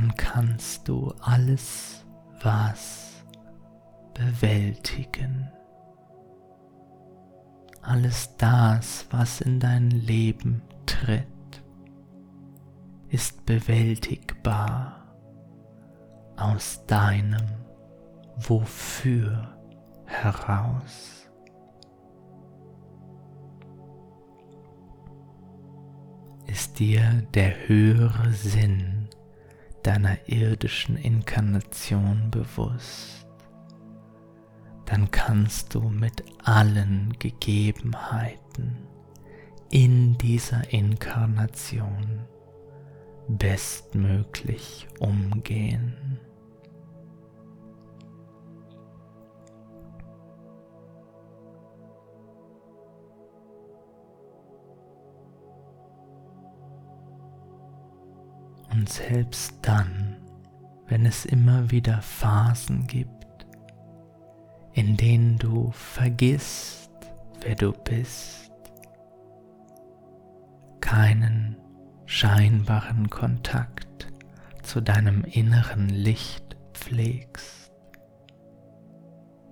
Dann 0.00 0.16
kannst 0.16 0.88
du 0.88 1.12
alles 1.20 2.06
was 2.42 3.22
bewältigen. 4.14 5.52
Alles 7.82 8.34
das, 8.38 9.06
was 9.10 9.42
in 9.42 9.60
dein 9.60 9.90
Leben 9.90 10.62
tritt, 10.86 11.26
ist 13.08 13.44
bewältigbar 13.44 15.06
aus 16.38 16.86
deinem 16.86 17.46
Wofür 18.36 19.54
heraus. 20.06 21.28
Ist 26.46 26.78
dir 26.78 27.22
der 27.34 27.68
höhere 27.68 28.32
Sinn 28.32 28.99
deiner 29.82 30.16
irdischen 30.28 30.96
Inkarnation 30.96 32.30
bewusst, 32.30 33.26
dann 34.86 35.10
kannst 35.10 35.74
du 35.74 35.88
mit 35.88 36.24
allen 36.42 37.14
Gegebenheiten 37.18 38.86
in 39.70 40.18
dieser 40.18 40.72
Inkarnation 40.72 42.26
bestmöglich 43.28 44.88
umgehen. 44.98 46.18
Und 58.80 58.88
selbst 58.88 59.56
dann, 59.60 60.16
wenn 60.88 61.04
es 61.04 61.26
immer 61.26 61.70
wieder 61.70 62.00
Phasen 62.00 62.86
gibt, 62.86 63.46
in 64.72 64.96
denen 64.96 65.36
du 65.36 65.70
vergisst, 65.72 66.90
wer 67.42 67.56
du 67.56 67.72
bist, 67.72 68.50
keinen 70.80 71.58
scheinbaren 72.06 73.10
Kontakt 73.10 74.10
zu 74.62 74.80
deinem 74.80 75.24
inneren 75.24 75.90
Licht 75.90 76.56
pflegst, 76.72 77.70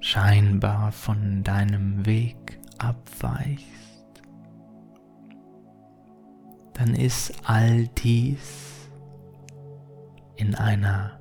scheinbar 0.00 0.90
von 0.90 1.44
deinem 1.44 2.06
Weg 2.06 2.58
abweichst, 2.78 3.66
dann 6.72 6.94
ist 6.94 7.34
all 7.44 7.88
dies 7.88 8.77
in 10.38 10.54
einer 10.54 11.18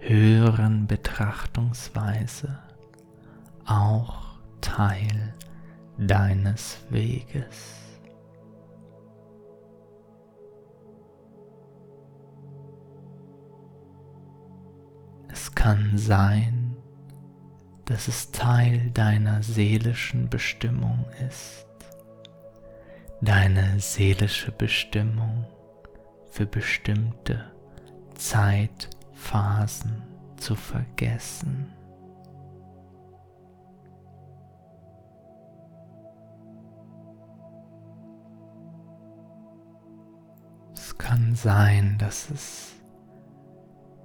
höheren 0.00 0.88
Betrachtungsweise 0.88 2.58
auch 3.64 4.36
Teil 4.60 5.32
deines 5.96 6.78
Weges. 6.90 7.76
Es 15.28 15.54
kann 15.54 15.96
sein, 15.96 16.76
dass 17.84 18.08
es 18.08 18.32
Teil 18.32 18.90
deiner 18.90 19.40
seelischen 19.44 20.28
Bestimmung 20.28 21.04
ist, 21.28 21.64
deine 23.20 23.78
seelische 23.78 24.50
Bestimmung 24.50 25.46
für 26.28 26.46
bestimmte 26.46 27.52
Zeitphasen 28.18 30.02
zu 30.36 30.56
vergessen. 30.56 31.72
Es 40.74 40.98
kann 40.98 41.34
sein, 41.36 41.96
dass 41.98 42.28
es 42.30 42.72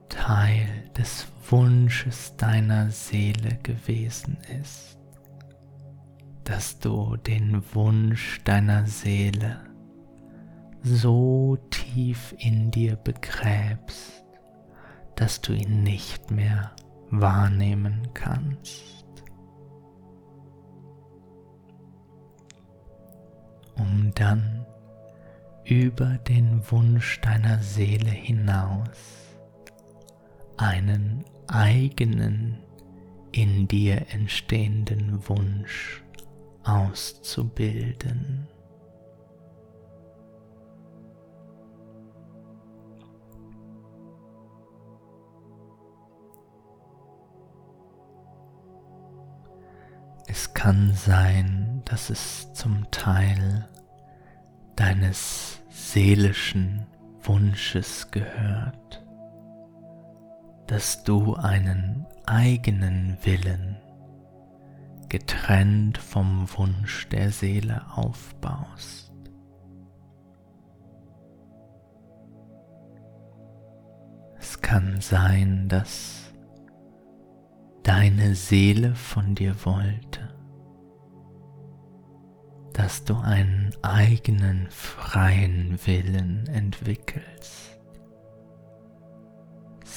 Teil 0.10 0.68
des 0.96 1.28
Wunsches 1.50 2.36
deiner 2.38 2.92
Seele 2.92 3.58
gewesen 3.64 4.38
ist, 4.62 4.98
dass 6.44 6.78
du 6.78 7.18
den 7.18 7.64
Wunsch 7.74 8.42
deiner 8.44 8.86
Seele 8.86 9.73
so 10.84 11.58
tief 11.70 12.36
in 12.40 12.70
dir 12.70 12.98
begräbst, 12.98 14.24
dass 15.16 15.40
du 15.40 15.54
ihn 15.54 15.84
nicht 15.84 16.30
mehr 16.30 16.76
wahrnehmen 17.10 18.10
kannst. 18.14 19.06
Um 23.76 24.12
dann 24.14 24.66
über 25.64 26.18
den 26.28 26.62
Wunsch 26.70 27.22
deiner 27.22 27.60
Seele 27.60 28.10
hinaus 28.10 29.24
einen 30.58 31.24
eigenen 31.48 32.60
in 33.32 33.68
dir 33.68 34.06
entstehenden 34.12 35.28
Wunsch 35.28 36.04
auszubilden. 36.64 38.48
Es 50.36 50.52
kann 50.56 50.94
sein, 50.96 51.84
dass 51.86 52.10
es 52.10 52.52
zum 52.54 52.90
Teil 52.90 53.70
deines 54.76 55.62
seelischen 55.70 56.88
Wunsches 57.22 58.10
gehört 58.10 59.04
dass 60.74 61.04
du 61.04 61.36
einen 61.36 62.08
eigenen 62.26 63.18
Willen 63.24 63.78
getrennt 65.10 66.00
vom 66.00 66.48
Wunsch 66.58 67.08
der 67.10 67.32
Seele 67.32 67.84
aufbaust. 67.94 69.12
Es 74.40 74.62
kann 74.62 75.00
sein, 75.00 75.68
dass 75.68 76.23
deine 77.84 78.36
Seele 78.36 78.96
von 78.96 79.36
dir 79.36 79.56
wollte, 79.66 80.34
dass 82.74 83.04
du 83.04 83.16
einen 83.16 83.74
eigenen 83.82 84.68
freien 84.72 85.78
Willen 85.86 86.48
entwickelst 86.48 87.74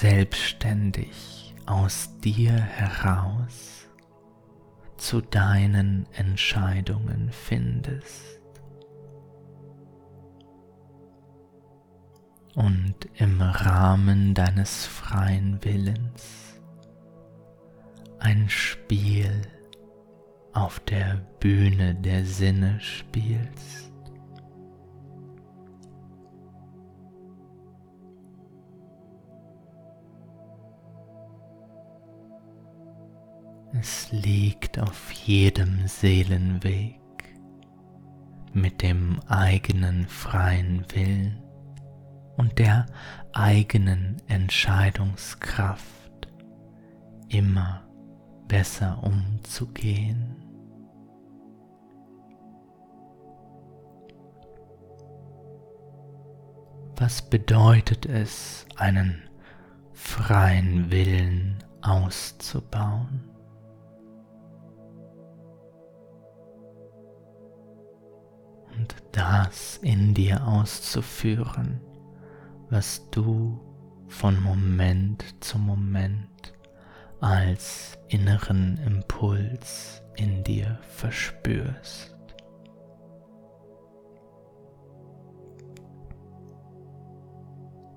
selbstständig 0.01 1.55
aus 1.64 2.11
dir 2.20 2.53
heraus 2.53 3.89
zu 4.99 5.22
deinen 5.22 6.07
Entscheidungen 6.12 7.30
findest. 7.30 8.41
Und 12.55 12.95
im 13.14 13.41
Rahmen 13.41 14.34
deines 14.34 14.87
freien 14.87 15.62
Willens 15.64 16.45
ein 18.19 18.49
Spiel 18.49 19.43
auf 20.53 20.81
der 20.81 21.21
Bühne 21.39 21.95
der 21.95 22.25
Sinne 22.25 22.81
spielst. 22.81 23.87
Es 33.79 34.11
liegt 34.11 34.79
auf 34.79 35.12
jedem 35.12 35.87
Seelenweg 35.87 36.99
mit 38.55 38.81
dem 38.81 39.21
eigenen 39.29 40.09
freien 40.09 40.87
Willen 40.95 41.43
und 42.39 42.59
der 42.59 42.87
eigenen 43.33 44.17
Entscheidungskraft 44.29 45.85
immer 47.29 47.86
besser 48.49 49.03
umzugehen. 49.03 50.36
Was 56.97 57.28
bedeutet 57.28 58.07
es, 58.07 58.66
einen 58.76 59.22
freien 59.92 60.90
Willen 60.90 61.62
auszubauen? 61.82 63.36
und 68.78 68.94
das 69.12 69.78
in 69.82 70.14
dir 70.14 70.47
auszuführen, 70.47 71.80
was 72.70 73.09
du 73.11 73.61
von 74.09 74.40
Moment 74.42 75.24
zu 75.42 75.59
Moment 75.59 76.28
als 77.21 77.99
inneren 78.09 78.79
Impuls 78.79 80.03
in 80.17 80.43
dir 80.45 80.79
verspürst. 80.83 82.14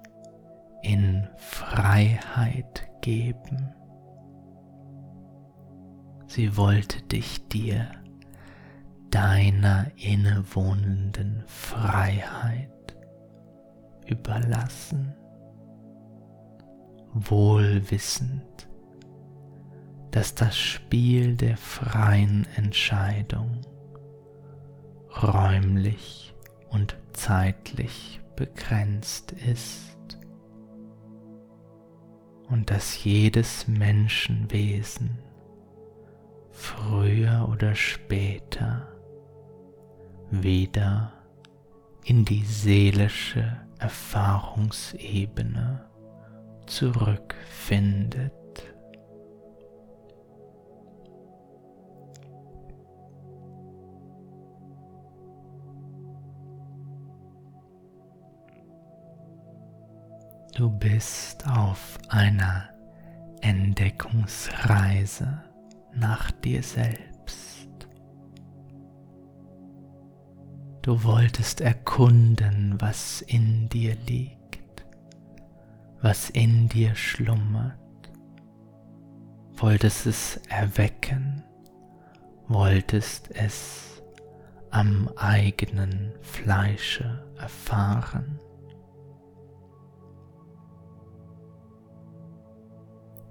in 0.81 1.27
Freiheit 1.37 2.89
geben. 3.01 3.75
Sie 6.35 6.57
wollte 6.57 7.01
dich 7.01 7.47
dir 7.47 7.89
deiner 9.09 9.89
innewohnenden 9.95 11.45
Freiheit 11.47 12.97
überlassen, 14.05 15.15
wohlwissend, 17.13 18.67
dass 20.11 20.35
das 20.35 20.57
Spiel 20.57 21.37
der 21.37 21.55
freien 21.55 22.45
Entscheidung 22.57 23.61
räumlich 25.23 26.35
und 26.69 26.97
zeitlich 27.13 28.19
begrenzt 28.35 29.31
ist 29.31 30.19
und 32.49 32.69
dass 32.71 33.01
jedes 33.05 33.69
Menschenwesen 33.69 35.24
früher 36.55 37.47
oder 37.51 37.75
später 37.75 38.87
wieder 40.31 41.11
in 42.05 42.23
die 42.23 42.45
seelische 42.45 43.57
Erfahrungsebene 43.79 45.81
zurückfindet. 46.65 48.31
Du 60.55 60.69
bist 60.69 61.45
auf 61.49 61.97
einer 62.07 62.69
Entdeckungsreise 63.41 65.43
nach 65.95 66.31
dir 66.31 66.61
selbst. 66.61 67.69
Du 70.81 71.03
wolltest 71.03 71.61
erkunden, 71.61 72.75
was 72.79 73.21
in 73.21 73.69
dir 73.69 73.95
liegt, 74.07 74.85
was 76.01 76.29
in 76.29 76.69
dir 76.69 76.93
schlummert, 76.95 77.79
wolltest 79.55 80.05
es 80.05 80.37
erwecken, 80.49 81.43
wolltest 82.47 83.31
es 83.31 84.03
am 84.69 85.09
eigenen 85.15 86.13
Fleische 86.21 87.25
erfahren. 87.39 88.39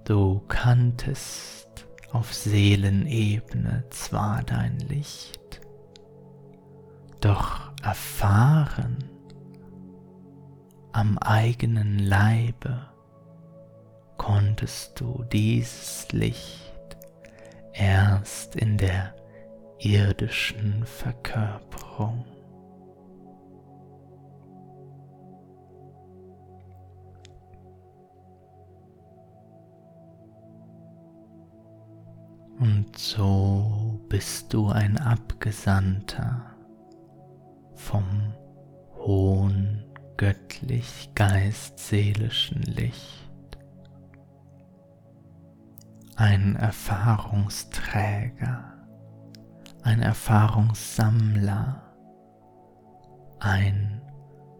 Du 0.03 0.39
kanntest 0.47 1.84
auf 2.11 2.33
Seelenebene 2.33 3.83
zwar 3.89 4.43
dein 4.43 4.79
Licht, 4.79 5.61
doch 7.21 7.71
erfahren 7.81 9.03
am 10.91 11.17
eigenen 11.17 11.99
Leibe 11.99 12.89
konntest 14.17 14.99
du 14.99 15.25
dieses 15.31 16.07
Licht 16.13 16.97
erst 17.73 18.55
in 18.55 18.77
der 18.77 19.13
irdischen 19.79 20.85
Verkörperung. 20.85 22.25
Und 32.59 32.97
so 32.97 33.99
bist 34.07 34.53
du 34.53 34.69
ein 34.69 34.97
Abgesandter 34.97 36.55
vom 37.73 38.05
hohen 38.95 39.83
göttlich 40.15 41.09
geistseelischen 41.15 42.61
Licht, 42.61 43.27
ein 46.15 46.55
Erfahrungsträger, 46.55 48.71
ein 49.83 50.01
Erfahrungssammler, 50.01 51.81
ein 53.39 54.01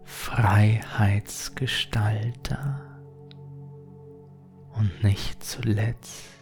Freiheitsgestalter. 0.04 2.82
Und 4.74 5.02
nicht 5.02 5.42
zuletzt 5.42 6.35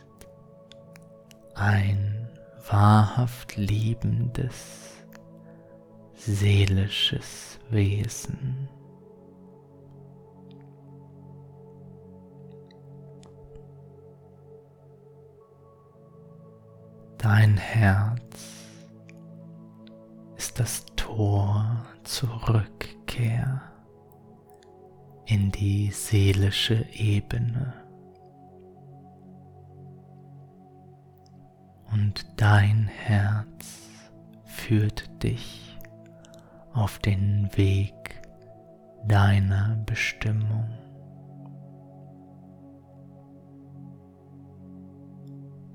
ein 1.54 2.28
wahrhaft 2.68 3.56
liebendes, 3.56 5.04
seelisches 6.14 7.58
Wesen. 7.70 8.68
Dein 17.18 17.56
Herz 17.56 18.20
ist 20.36 20.60
das 20.60 20.84
Tor 20.96 21.86
zur 22.02 22.48
Rückkehr 22.48 23.62
in 25.26 25.50
die 25.50 25.90
seelische 25.90 26.84
Ebene. 26.92 27.83
Und 31.94 32.26
dein 32.36 32.88
Herz 32.88 33.88
führt 34.44 35.22
dich 35.22 35.78
auf 36.72 36.98
den 36.98 37.48
Weg 37.56 38.20
deiner 39.06 39.76
Bestimmung. 39.86 40.68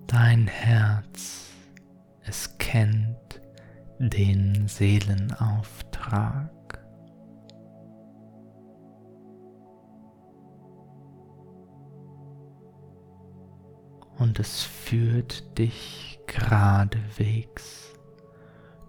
Dein 0.07 0.47
Herz, 0.47 1.51
es 2.25 2.57
kennt 2.57 3.41
den 3.99 4.67
Seelenauftrag. 4.67 6.78
Und 14.19 14.37
es 14.37 14.63
führt 14.63 15.57
dich 15.57 16.19
geradewegs 16.27 17.93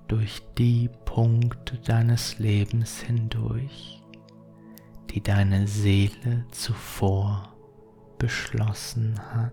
durch 0.08 0.42
die 0.58 0.90
Punkte 1.04 1.78
deines 1.78 2.38
Lebens 2.40 3.00
hindurch, 3.00 4.02
die 5.10 5.22
deine 5.22 5.68
Seele 5.68 6.44
zuvor 6.50 7.54
beschlossen 8.18 9.18
hat. 9.32 9.52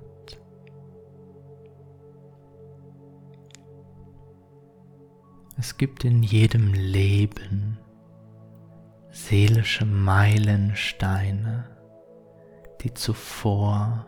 Es 5.59 5.77
gibt 5.77 6.03
in 6.03 6.23
jedem 6.23 6.73
Leben 6.73 7.77
seelische 9.11 9.85
Meilensteine, 9.85 11.69
die 12.81 12.93
zuvor 12.93 14.06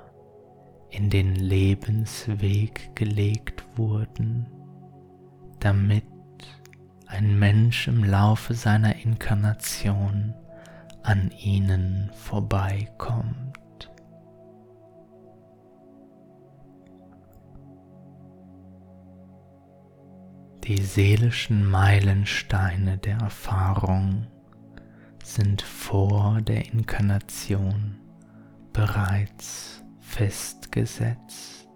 in 0.91 1.09
den 1.09 1.35
Lebensweg 1.35 2.95
gelegt 2.95 3.63
wurden, 3.75 4.47
damit 5.59 6.03
ein 7.05 7.37
Mensch 7.37 7.87
im 7.87 8.03
Laufe 8.03 8.53
seiner 8.53 8.95
Inkarnation 8.95 10.33
an 11.03 11.31
ihnen 11.31 12.11
vorbeikommt. 12.13 13.59
Die 20.69 20.81
seelischen 20.81 21.65
Meilensteine 21.65 22.99
der 22.99 23.17
Erfahrung 23.17 24.27
sind 25.23 25.63
vor 25.63 26.41
der 26.41 26.71
Inkarnation 26.71 27.97
bereits 28.71 29.78
festgesetzt. 30.09 31.67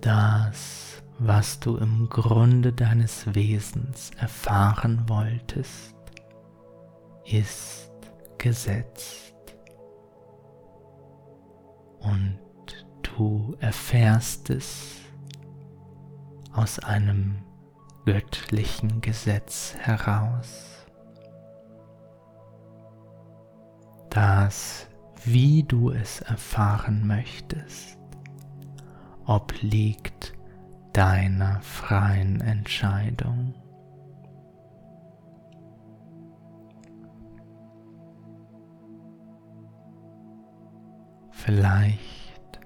Das, 0.00 1.02
was 1.18 1.60
du 1.60 1.76
im 1.76 2.08
Grunde 2.08 2.72
deines 2.72 3.32
Wesens 3.34 4.10
erfahren 4.18 5.04
wolltest, 5.06 5.94
ist 7.24 7.90
gesetzt. 8.38 9.34
Und 12.00 12.38
du 13.02 13.54
erfährst 13.60 14.50
es 14.50 14.96
aus 16.52 16.80
einem 16.80 17.44
göttlichen 18.04 19.00
Gesetz 19.00 19.76
heraus, 19.78 20.81
das, 24.12 24.86
wie 25.24 25.62
du 25.62 25.90
es 25.90 26.20
erfahren 26.20 27.06
möchtest, 27.06 27.98
obliegt 29.24 30.34
deiner 30.92 31.60
freien 31.62 32.40
Entscheidung. 32.42 33.54
Vielleicht 41.30 42.60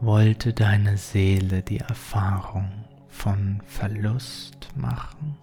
wollte 0.00 0.54
deine 0.54 0.96
Seele 0.96 1.62
die 1.62 1.78
Erfahrung 1.78 2.70
von 3.08 3.60
Verlust 3.66 4.68
machen. 4.76 5.36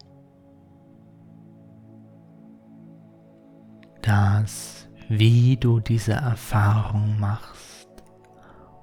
Das, 4.09 4.89
wie 5.07 5.55
du 5.55 5.79
diese 5.79 6.13
Erfahrung 6.13 7.19
machst, 7.19 7.87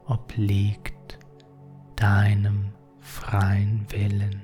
obliegt 0.07 1.19
deinem 1.97 2.73
freien 3.01 3.85
Willen. 3.91 4.41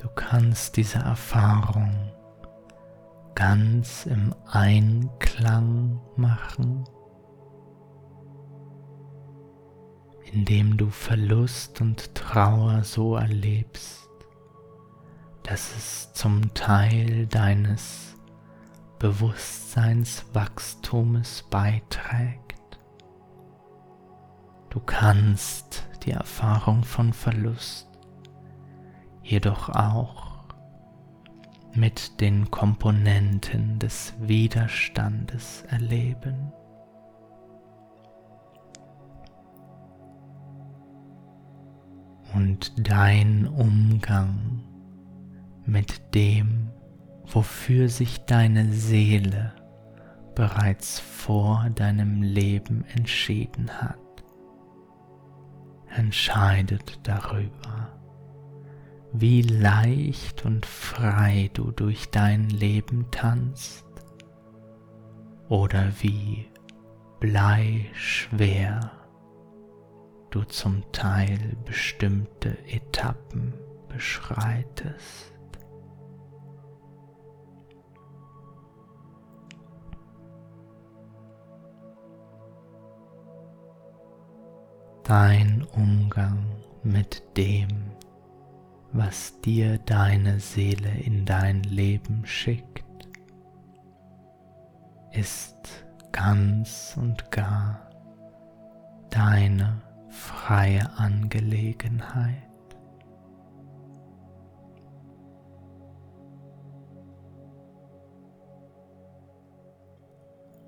Du 0.00 0.08
kannst 0.14 0.78
diese 0.78 1.00
Erfahrung 1.00 1.92
ganz 3.34 4.06
im 4.06 4.34
Einklang 4.46 6.00
machen, 6.16 6.86
indem 10.32 10.78
du 10.78 10.88
Verlust 10.88 11.82
und 11.82 12.14
Trauer 12.14 12.84
so 12.84 13.16
erlebst, 13.16 14.09
dass 15.50 15.76
es 15.76 16.12
zum 16.12 16.54
Teil 16.54 17.26
deines 17.26 18.16
Bewusstseinswachstumes 19.00 21.44
beiträgt. 21.50 22.78
Du 24.68 24.78
kannst 24.78 25.88
die 26.04 26.12
Erfahrung 26.12 26.84
von 26.84 27.12
Verlust 27.12 27.88
jedoch 29.24 29.70
auch 29.70 30.44
mit 31.74 32.20
den 32.20 32.52
Komponenten 32.52 33.80
des 33.80 34.14
Widerstandes 34.20 35.62
erleben. 35.62 36.52
Und 42.34 42.88
dein 42.88 43.48
Umgang 43.48 44.69
mit 45.70 46.14
dem, 46.14 46.70
wofür 47.24 47.88
sich 47.88 48.24
deine 48.24 48.72
Seele 48.72 49.54
bereits 50.34 50.98
vor 50.98 51.70
deinem 51.74 52.22
Leben 52.22 52.84
entschieden 52.94 53.70
hat, 53.70 53.98
entscheidet 55.88 56.98
darüber 57.04 58.00
wie 59.12 59.42
leicht 59.42 60.44
und 60.44 60.66
frei 60.66 61.50
du 61.52 61.72
durch 61.72 62.10
dein 62.10 62.48
Leben 62.48 63.10
tanzt 63.10 63.84
oder 65.48 65.92
wie 66.00 66.46
bleischwer 67.18 68.92
du 70.30 70.44
zum 70.44 70.92
Teil 70.92 71.56
bestimmte 71.64 72.56
Etappen 72.68 73.52
beschreitest. 73.88 75.32
Dein 85.10 85.66
Umgang 85.72 86.38
mit 86.84 87.36
dem, 87.36 87.90
was 88.92 89.40
dir 89.40 89.78
deine 89.78 90.38
Seele 90.38 90.88
in 91.04 91.24
dein 91.24 91.64
Leben 91.64 92.24
schickt, 92.24 93.08
ist 95.10 95.84
ganz 96.12 96.96
und 96.96 97.28
gar 97.32 97.90
deine 99.10 99.82
freie 100.10 100.88
Angelegenheit. 100.96 102.36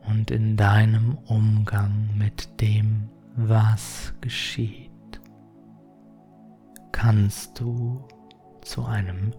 Und 0.05 0.33
in 0.33 0.57
deinem 0.57 1.17
Umgang 1.29 2.09
mit 2.19 2.61
dem, 2.61 3.09
was 3.37 4.13
geschieht, 4.21 4.91
kannst 6.93 7.59
du 7.59 8.07
zu 8.63 8.85
einem 8.85 9.33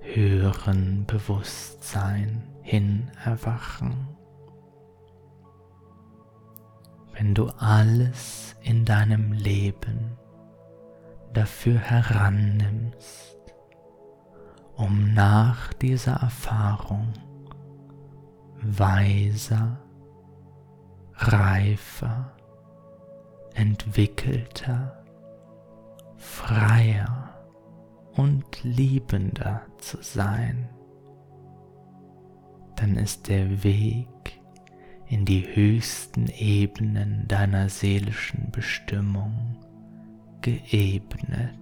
höheren 0.00 1.04
Bewusstsein 1.06 2.42
hin 2.62 3.10
erwachen. 3.24 4.08
Wenn 7.12 7.34
du 7.34 7.48
alles 7.58 8.54
in 8.62 8.84
deinem 8.84 9.32
Leben 9.32 10.16
dafür 11.32 11.78
herannimmst, 11.78 13.36
um 14.76 15.12
nach 15.12 15.72
dieser 15.72 16.12
Erfahrung 16.14 17.12
weiser, 18.62 19.80
reifer, 21.14 22.37
entwickelter 23.58 25.04
freier 26.16 27.34
und 28.14 28.62
liebender 28.62 29.62
zu 29.78 29.98
sein, 30.00 30.68
dann 32.76 32.96
ist 32.96 33.28
der 33.28 33.64
Weg 33.64 34.06
in 35.06 35.24
die 35.24 35.44
höchsten 35.56 36.28
Ebenen 36.28 37.26
deiner 37.26 37.68
seelischen 37.68 38.52
Bestimmung 38.52 39.56
geebnet. 40.40 41.58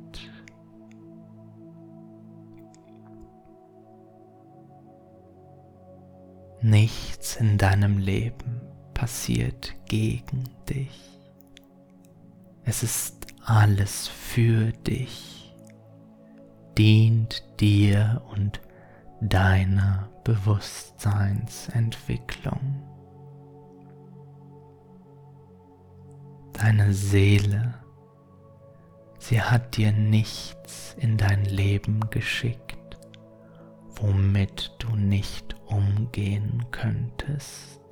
Nichts 6.61 7.36
in 7.36 7.57
deinem 7.57 7.97
Leben 7.97 8.61
passiert 8.92 9.74
gegen 9.86 10.44
dich. 10.68 11.15
Es 12.68 12.82
ist 12.82 13.28
alles 13.44 14.08
für 14.08 14.72
dich, 14.72 15.54
dient 16.76 17.44
dir 17.60 18.24
und 18.32 18.60
deiner 19.20 20.08
Bewusstseinsentwicklung. 20.24 22.82
Deine 26.54 26.92
Seele, 26.92 27.74
sie 29.20 29.40
hat 29.40 29.76
dir 29.76 29.92
nichts 29.92 30.96
in 30.98 31.16
dein 31.16 31.44
Leben 31.44 32.00
geschickt, 32.10 32.98
womit 33.94 34.74
du 34.80 34.96
nicht 34.96 35.54
umgehen 35.66 36.66
könntest. 36.72 37.86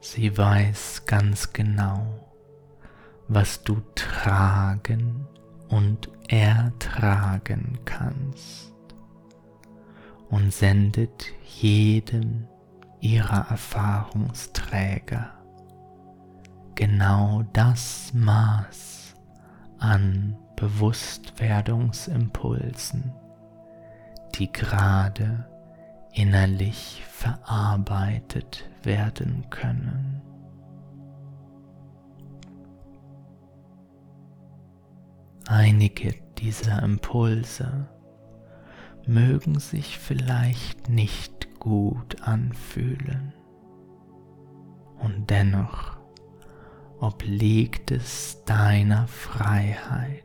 Sie 0.00 0.36
weiß 0.36 1.06
ganz 1.06 1.52
genau, 1.52 2.06
was 3.26 3.62
du 3.62 3.80
tragen 3.94 5.26
und 5.68 6.10
ertragen 6.28 7.78
kannst 7.84 8.72
und 10.30 10.52
sendet 10.52 11.26
jedem 11.44 12.46
ihrer 13.00 13.50
Erfahrungsträger 13.50 15.32
genau 16.74 17.44
das 17.52 18.12
Maß 18.14 19.14
an 19.78 20.36
Bewusstwerdungsimpulsen, 20.56 23.12
die 24.34 24.50
gerade 24.52 25.46
innerlich 26.18 27.04
verarbeitet 27.08 28.68
werden 28.82 29.46
können. 29.50 30.20
Einige 35.46 36.16
dieser 36.38 36.82
Impulse 36.82 37.88
mögen 39.06 39.60
sich 39.60 39.96
vielleicht 39.96 40.88
nicht 40.88 41.60
gut 41.60 42.20
anfühlen 42.22 43.32
und 44.98 45.30
dennoch 45.30 45.98
obliegt 46.98 47.92
es 47.92 48.42
deiner 48.44 49.06
Freiheit, 49.06 50.24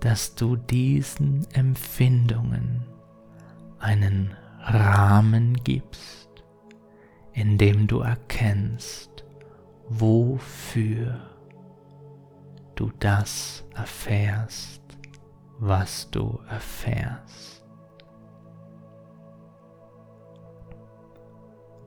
dass 0.00 0.34
du 0.34 0.56
diesen 0.56 1.46
Empfindungen 1.54 2.93
einen 3.84 4.34
Rahmen 4.62 5.54
gibst, 5.62 6.30
in 7.34 7.58
dem 7.58 7.86
du 7.86 8.00
erkennst, 8.00 9.24
wofür 9.90 11.20
du 12.76 12.90
das 12.98 13.62
erfährst, 13.74 14.80
was 15.58 16.10
du 16.10 16.40
erfährst. 16.48 17.62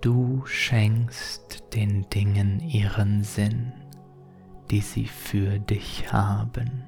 Du 0.01 0.45
schenkst 0.45 1.63
den 1.73 2.07
Dingen 2.11 2.59
ihren 2.59 3.23
Sinn, 3.23 3.73
die 4.69 4.81
sie 4.81 5.07
für 5.07 5.57
dich 5.57 6.13
haben. 6.13 6.83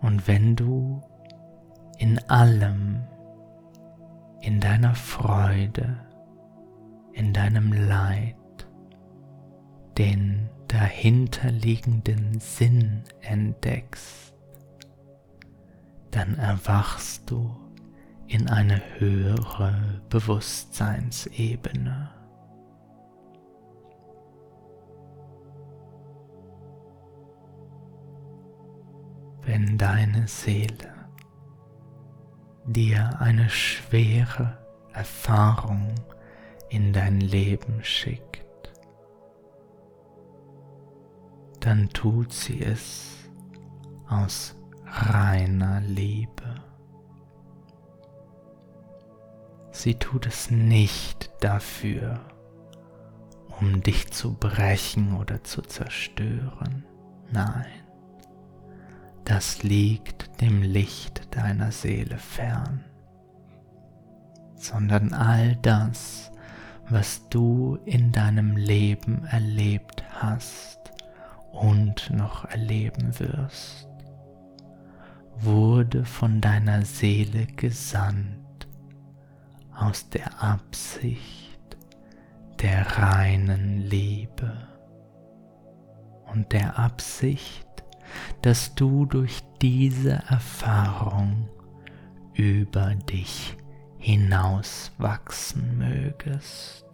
Und 0.00 0.26
wenn 0.26 0.56
du 0.56 1.02
in 1.98 2.18
allem, 2.28 3.02
in 4.40 4.60
deiner 4.60 4.94
Freude, 4.94 5.98
in 7.12 7.32
deinem 7.32 7.72
Leid, 7.72 8.36
den 9.96 10.50
dahinterliegenden 10.68 12.40
Sinn 12.40 13.04
entdeckst, 13.20 14.34
dann 16.10 16.36
erwachst 16.38 17.30
du 17.30 17.54
in 18.26 18.48
eine 18.48 18.80
höhere 18.98 20.00
Bewusstseinsebene. 20.08 22.10
Wenn 29.42 29.76
deine 29.76 30.26
Seele 30.26 30.93
dir 32.66 33.20
eine 33.20 33.48
schwere 33.50 34.58
Erfahrung 34.92 35.94
in 36.68 36.92
dein 36.92 37.20
Leben 37.20 37.82
schickt, 37.84 38.72
dann 41.60 41.88
tut 41.90 42.32
sie 42.32 42.62
es 42.62 43.28
aus 44.08 44.54
reiner 44.86 45.80
Liebe. 45.80 46.54
Sie 49.70 49.94
tut 49.94 50.26
es 50.26 50.50
nicht 50.50 51.30
dafür, 51.40 52.20
um 53.60 53.82
dich 53.82 54.10
zu 54.12 54.34
brechen 54.34 55.16
oder 55.16 55.42
zu 55.42 55.62
zerstören. 55.62 56.84
Nein, 57.30 57.83
das 59.24 59.62
liegt 59.62 60.40
dem 60.40 60.62
Licht 60.62 61.34
deiner 61.34 61.72
Seele 61.72 62.18
fern, 62.18 62.84
sondern 64.56 65.12
all 65.12 65.56
das, 65.56 66.30
was 66.88 67.28
du 67.30 67.78
in 67.86 68.12
deinem 68.12 68.56
Leben 68.56 69.24
erlebt 69.24 70.04
hast, 70.20 70.84
und 71.54 72.10
noch 72.10 72.44
erleben 72.46 73.18
wirst, 73.20 73.88
wurde 75.36 76.04
von 76.04 76.40
deiner 76.40 76.82
Seele 76.82 77.46
gesandt 77.46 78.68
aus 79.74 80.08
der 80.10 80.42
Absicht 80.42 81.76
der 82.60 82.98
reinen 82.98 83.80
Liebe. 83.82 84.68
Und 86.26 86.52
der 86.52 86.78
Absicht, 86.78 87.63
dass 88.42 88.74
du 88.74 89.06
durch 89.06 89.42
diese 89.60 90.22
Erfahrung 90.28 91.48
über 92.34 92.94
dich 92.94 93.56
hinauswachsen 93.98 95.78
mögest. 95.78 96.84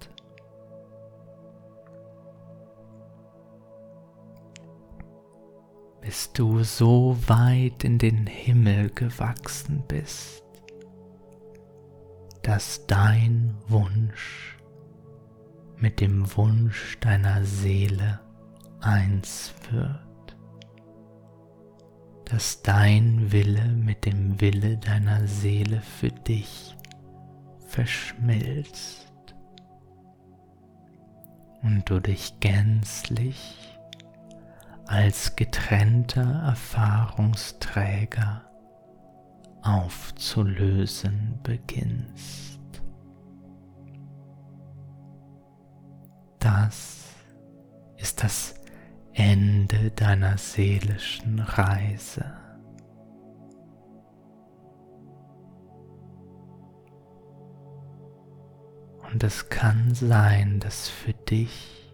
bis 6.01 6.33
du 6.33 6.65
so 6.65 7.17
weit 7.27 7.85
in 7.85 7.99
den 7.99 8.27
Himmel 8.27 8.91
gewachsen 8.91 9.85
bist, 9.87 10.43
dass 12.43 12.87
dein 12.87 13.55
Wunsch 13.69 14.59
mit 15.77 16.01
dem 16.01 16.37
Wunsch 16.37 16.99
deiner 17.01 17.45
Seele 17.45 18.21
eins 18.81 19.55
wird, 19.71 20.01
dass 22.31 22.63
dein 22.63 23.33
Wille 23.33 23.65
mit 23.65 24.07
dem 24.07 24.41
Wille 24.41 24.79
deiner 24.79 25.27
Seele 25.27 25.81
für 25.81 26.13
dich 26.13 26.77
verschmilzt 27.67 29.09
und 31.63 31.91
du 31.91 31.99
dich 31.99 32.39
gänzlich 32.39 33.77
als 34.87 35.35
getrennter 35.35 36.45
Erfahrungsträger 36.45 38.45
aufzulösen 39.63 41.41
beginnst. 41.43 42.61
Das 46.39 47.07
ist 47.97 48.23
das 48.23 48.60
Ende 49.23 49.91
deiner 49.91 50.39
seelischen 50.39 51.41
Reise. 51.41 52.25
Und 59.13 59.23
es 59.23 59.51
kann 59.51 59.95
sein, 59.95 60.59
dass 60.59 60.89
für 60.89 61.13
dich 61.13 61.93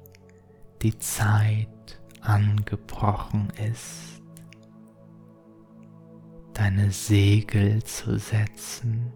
die 0.82 0.96
Zeit 1.00 2.00
angebrochen 2.20 3.48
ist, 3.72 4.22
deine 6.54 6.92
Segel 6.92 7.82
zu 7.82 8.20
setzen 8.20 9.12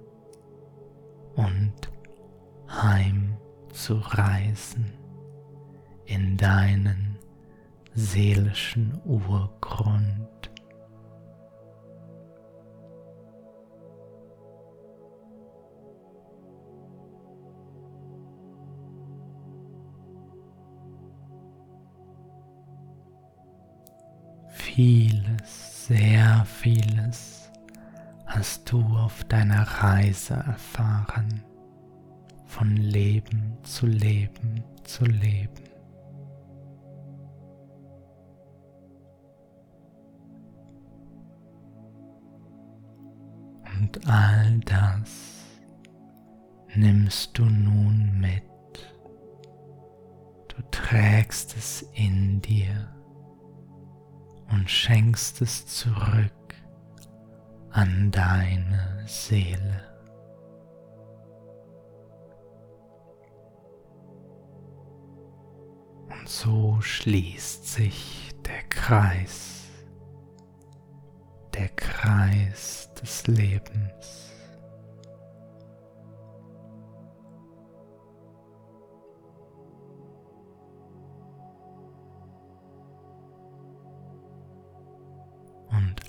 und 1.36 1.92
heimzureisen 2.68 4.94
in 6.06 6.36
deinen 6.36 7.09
seelischen 8.00 8.98
Urgrund. 9.04 10.50
Vieles, 24.48 25.86
sehr 25.88 26.44
vieles 26.46 27.50
hast 28.26 28.70
du 28.70 28.80
auf 28.80 29.24
deiner 29.24 29.62
Reise 29.62 30.34
erfahren, 30.34 31.42
von 32.46 32.76
Leben 32.76 33.58
zu 33.62 33.86
Leben 33.86 34.64
zu 34.84 35.04
Leben. 35.04 35.69
Und 43.80 44.06
all 44.06 44.60
das 44.66 45.46
nimmst 46.74 47.38
du 47.38 47.46
nun 47.46 48.20
mit. 48.20 48.42
Du 50.48 50.62
trägst 50.70 51.56
es 51.56 51.88
in 51.94 52.42
dir 52.42 52.94
und 54.50 54.70
schenkst 54.70 55.40
es 55.40 55.66
zurück 55.66 56.54
an 57.70 58.10
deine 58.10 59.02
Seele. 59.06 59.82
Und 66.10 66.28
so 66.28 66.78
schließt 66.82 67.66
sich 67.66 68.30
der 68.44 68.62
Kreis, 68.64 69.70
der 71.54 71.70
Kreis 71.70 72.89
des 73.00 73.26
Lebens. 73.26 74.30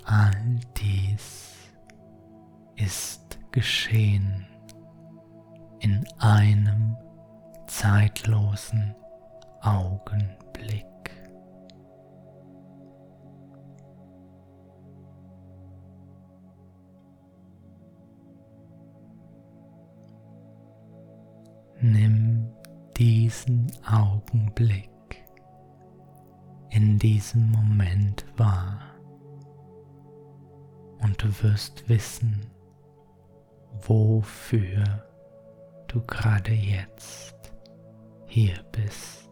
All 0.04 0.60
dies 0.76 1.54
ist 2.76 3.38
geschehen 3.52 4.46
in 5.78 6.04
einem 6.18 6.96
zeitlosen 7.66 8.94
Augenblick. 9.60 9.91
Wissen, 31.92 32.40
wofür 33.86 34.82
du 35.88 36.00
gerade 36.06 36.52
jetzt 36.54 37.52
hier 38.26 38.64
bist. 38.72 39.31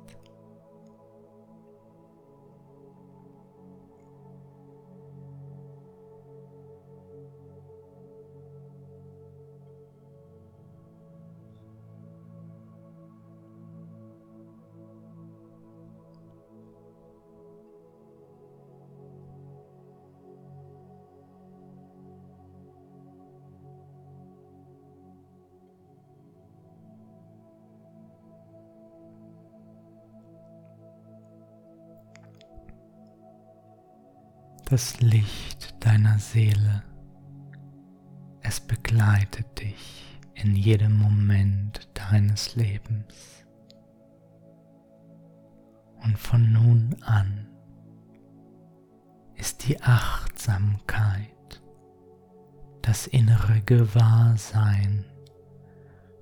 Das 34.71 35.01
Licht 35.01 35.75
deiner 35.85 36.21
Seele. 36.21 36.85
Es 38.41 38.61
begleitet 38.61 39.61
dich 39.61 40.21
in 40.35 40.55
jedem 40.55 40.97
Moment 40.97 41.89
deines 41.95 42.55
Lebens. 42.55 43.45
Und 46.05 46.17
von 46.17 46.53
nun 46.53 46.95
an 47.03 47.49
ist 49.35 49.67
die 49.67 49.83
Achtsamkeit, 49.83 51.61
das 52.81 53.09
innere 53.09 53.63
Gewahrsein 53.63 55.05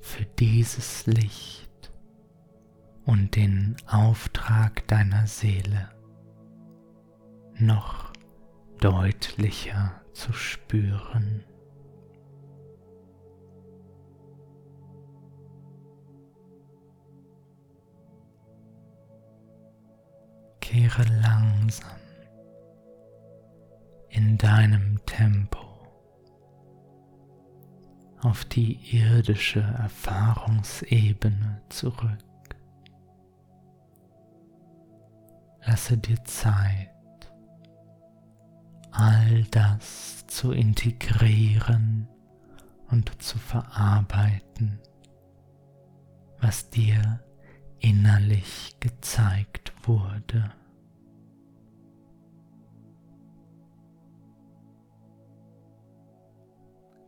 für 0.01 0.25
dieses 0.25 1.05
Licht 1.05 1.93
und 3.05 3.37
den 3.37 3.77
Auftrag 3.87 4.89
deiner 4.89 5.27
Seele 5.27 5.91
noch 7.59 8.08
deutlicher 8.81 10.01
zu 10.13 10.33
spüren. 10.33 11.45
Kehre 20.61 21.05
langsam 21.23 21.89
in 24.11 24.37
deinem 24.37 25.01
Tempo 25.07 25.59
auf 28.21 28.45
die 28.45 28.75
irdische 28.97 29.61
Erfahrungsebene 29.61 31.63
zurück. 31.69 32.19
Lasse 35.65 35.99
dir 35.99 36.23
Zeit, 36.25 36.91
all 38.99 39.45
das 39.53 40.27
zu 40.27 40.51
integrieren 40.51 42.09
und 42.91 43.23
zu 43.23 43.39
verarbeiten, 43.39 44.81
was 46.41 46.69
dir 46.71 47.21
innerlich 47.79 48.77
gezeigt 48.81 49.73
wurde. 49.85 50.51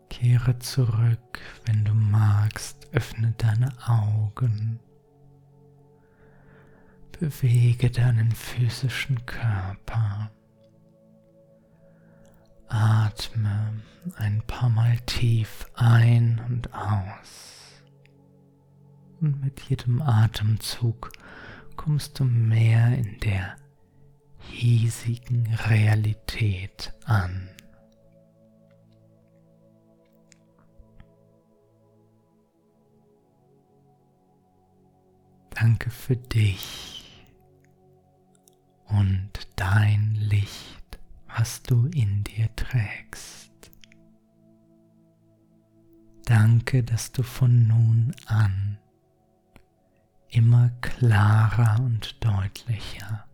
Kehre 0.09 0.59
zurück, 0.61 1.41
wenn 1.65 1.85
du 1.85 1.93
magst, 1.93 2.89
öffne 2.93 3.35
deine 3.37 3.73
Augen, 3.89 4.79
bewege 7.19 7.91
deinen 7.91 8.31
physischen 8.31 9.27
Körper. 9.27 10.31
Atme 12.71 13.83
ein 14.17 14.43
paar 14.47 14.69
Mal 14.69 14.97
tief 15.01 15.67
ein 15.75 16.41
und 16.49 16.73
aus. 16.73 17.83
Und 19.21 19.43
mit 19.43 19.61
jedem 19.61 20.01
Atemzug 20.01 21.11
kommst 21.77 22.19
du 22.19 22.25
mehr 22.25 22.97
in 22.97 23.19
der 23.21 23.57
hiesigen 24.39 25.53
Realität 25.69 26.95
an. 27.05 27.49
Danke 35.51 35.91
für 35.91 36.17
dich 36.17 37.27
und 38.87 39.31
dein 39.57 40.15
Licht 40.15 40.80
was 41.37 41.63
du 41.63 41.87
in 41.87 42.25
dir 42.25 42.49
trägst. 42.57 43.51
Danke, 46.25 46.83
dass 46.83 47.13
du 47.13 47.23
von 47.23 47.67
nun 47.67 48.15
an 48.27 48.79
immer 50.29 50.71
klarer 50.81 51.81
und 51.81 52.25
deutlicher 52.25 53.27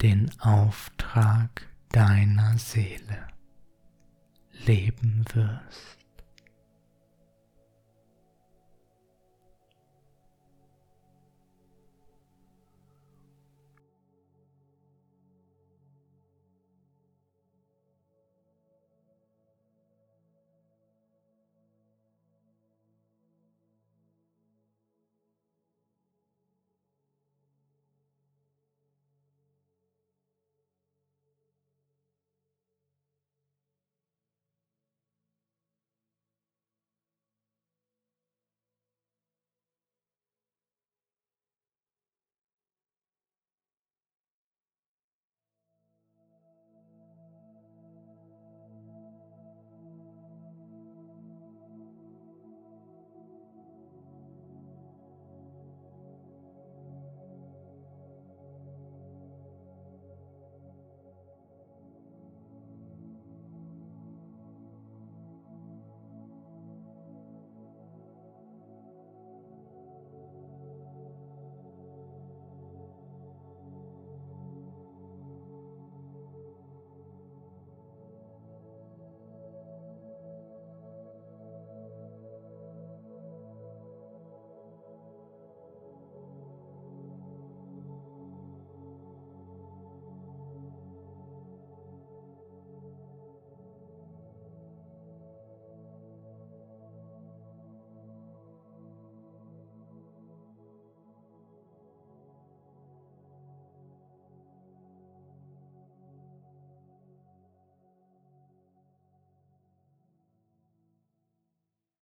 den 0.00 0.30
Auftrag 0.40 1.68
deiner 1.90 2.56
Seele 2.56 3.28
leben 4.64 5.24
wirst. 5.34 5.99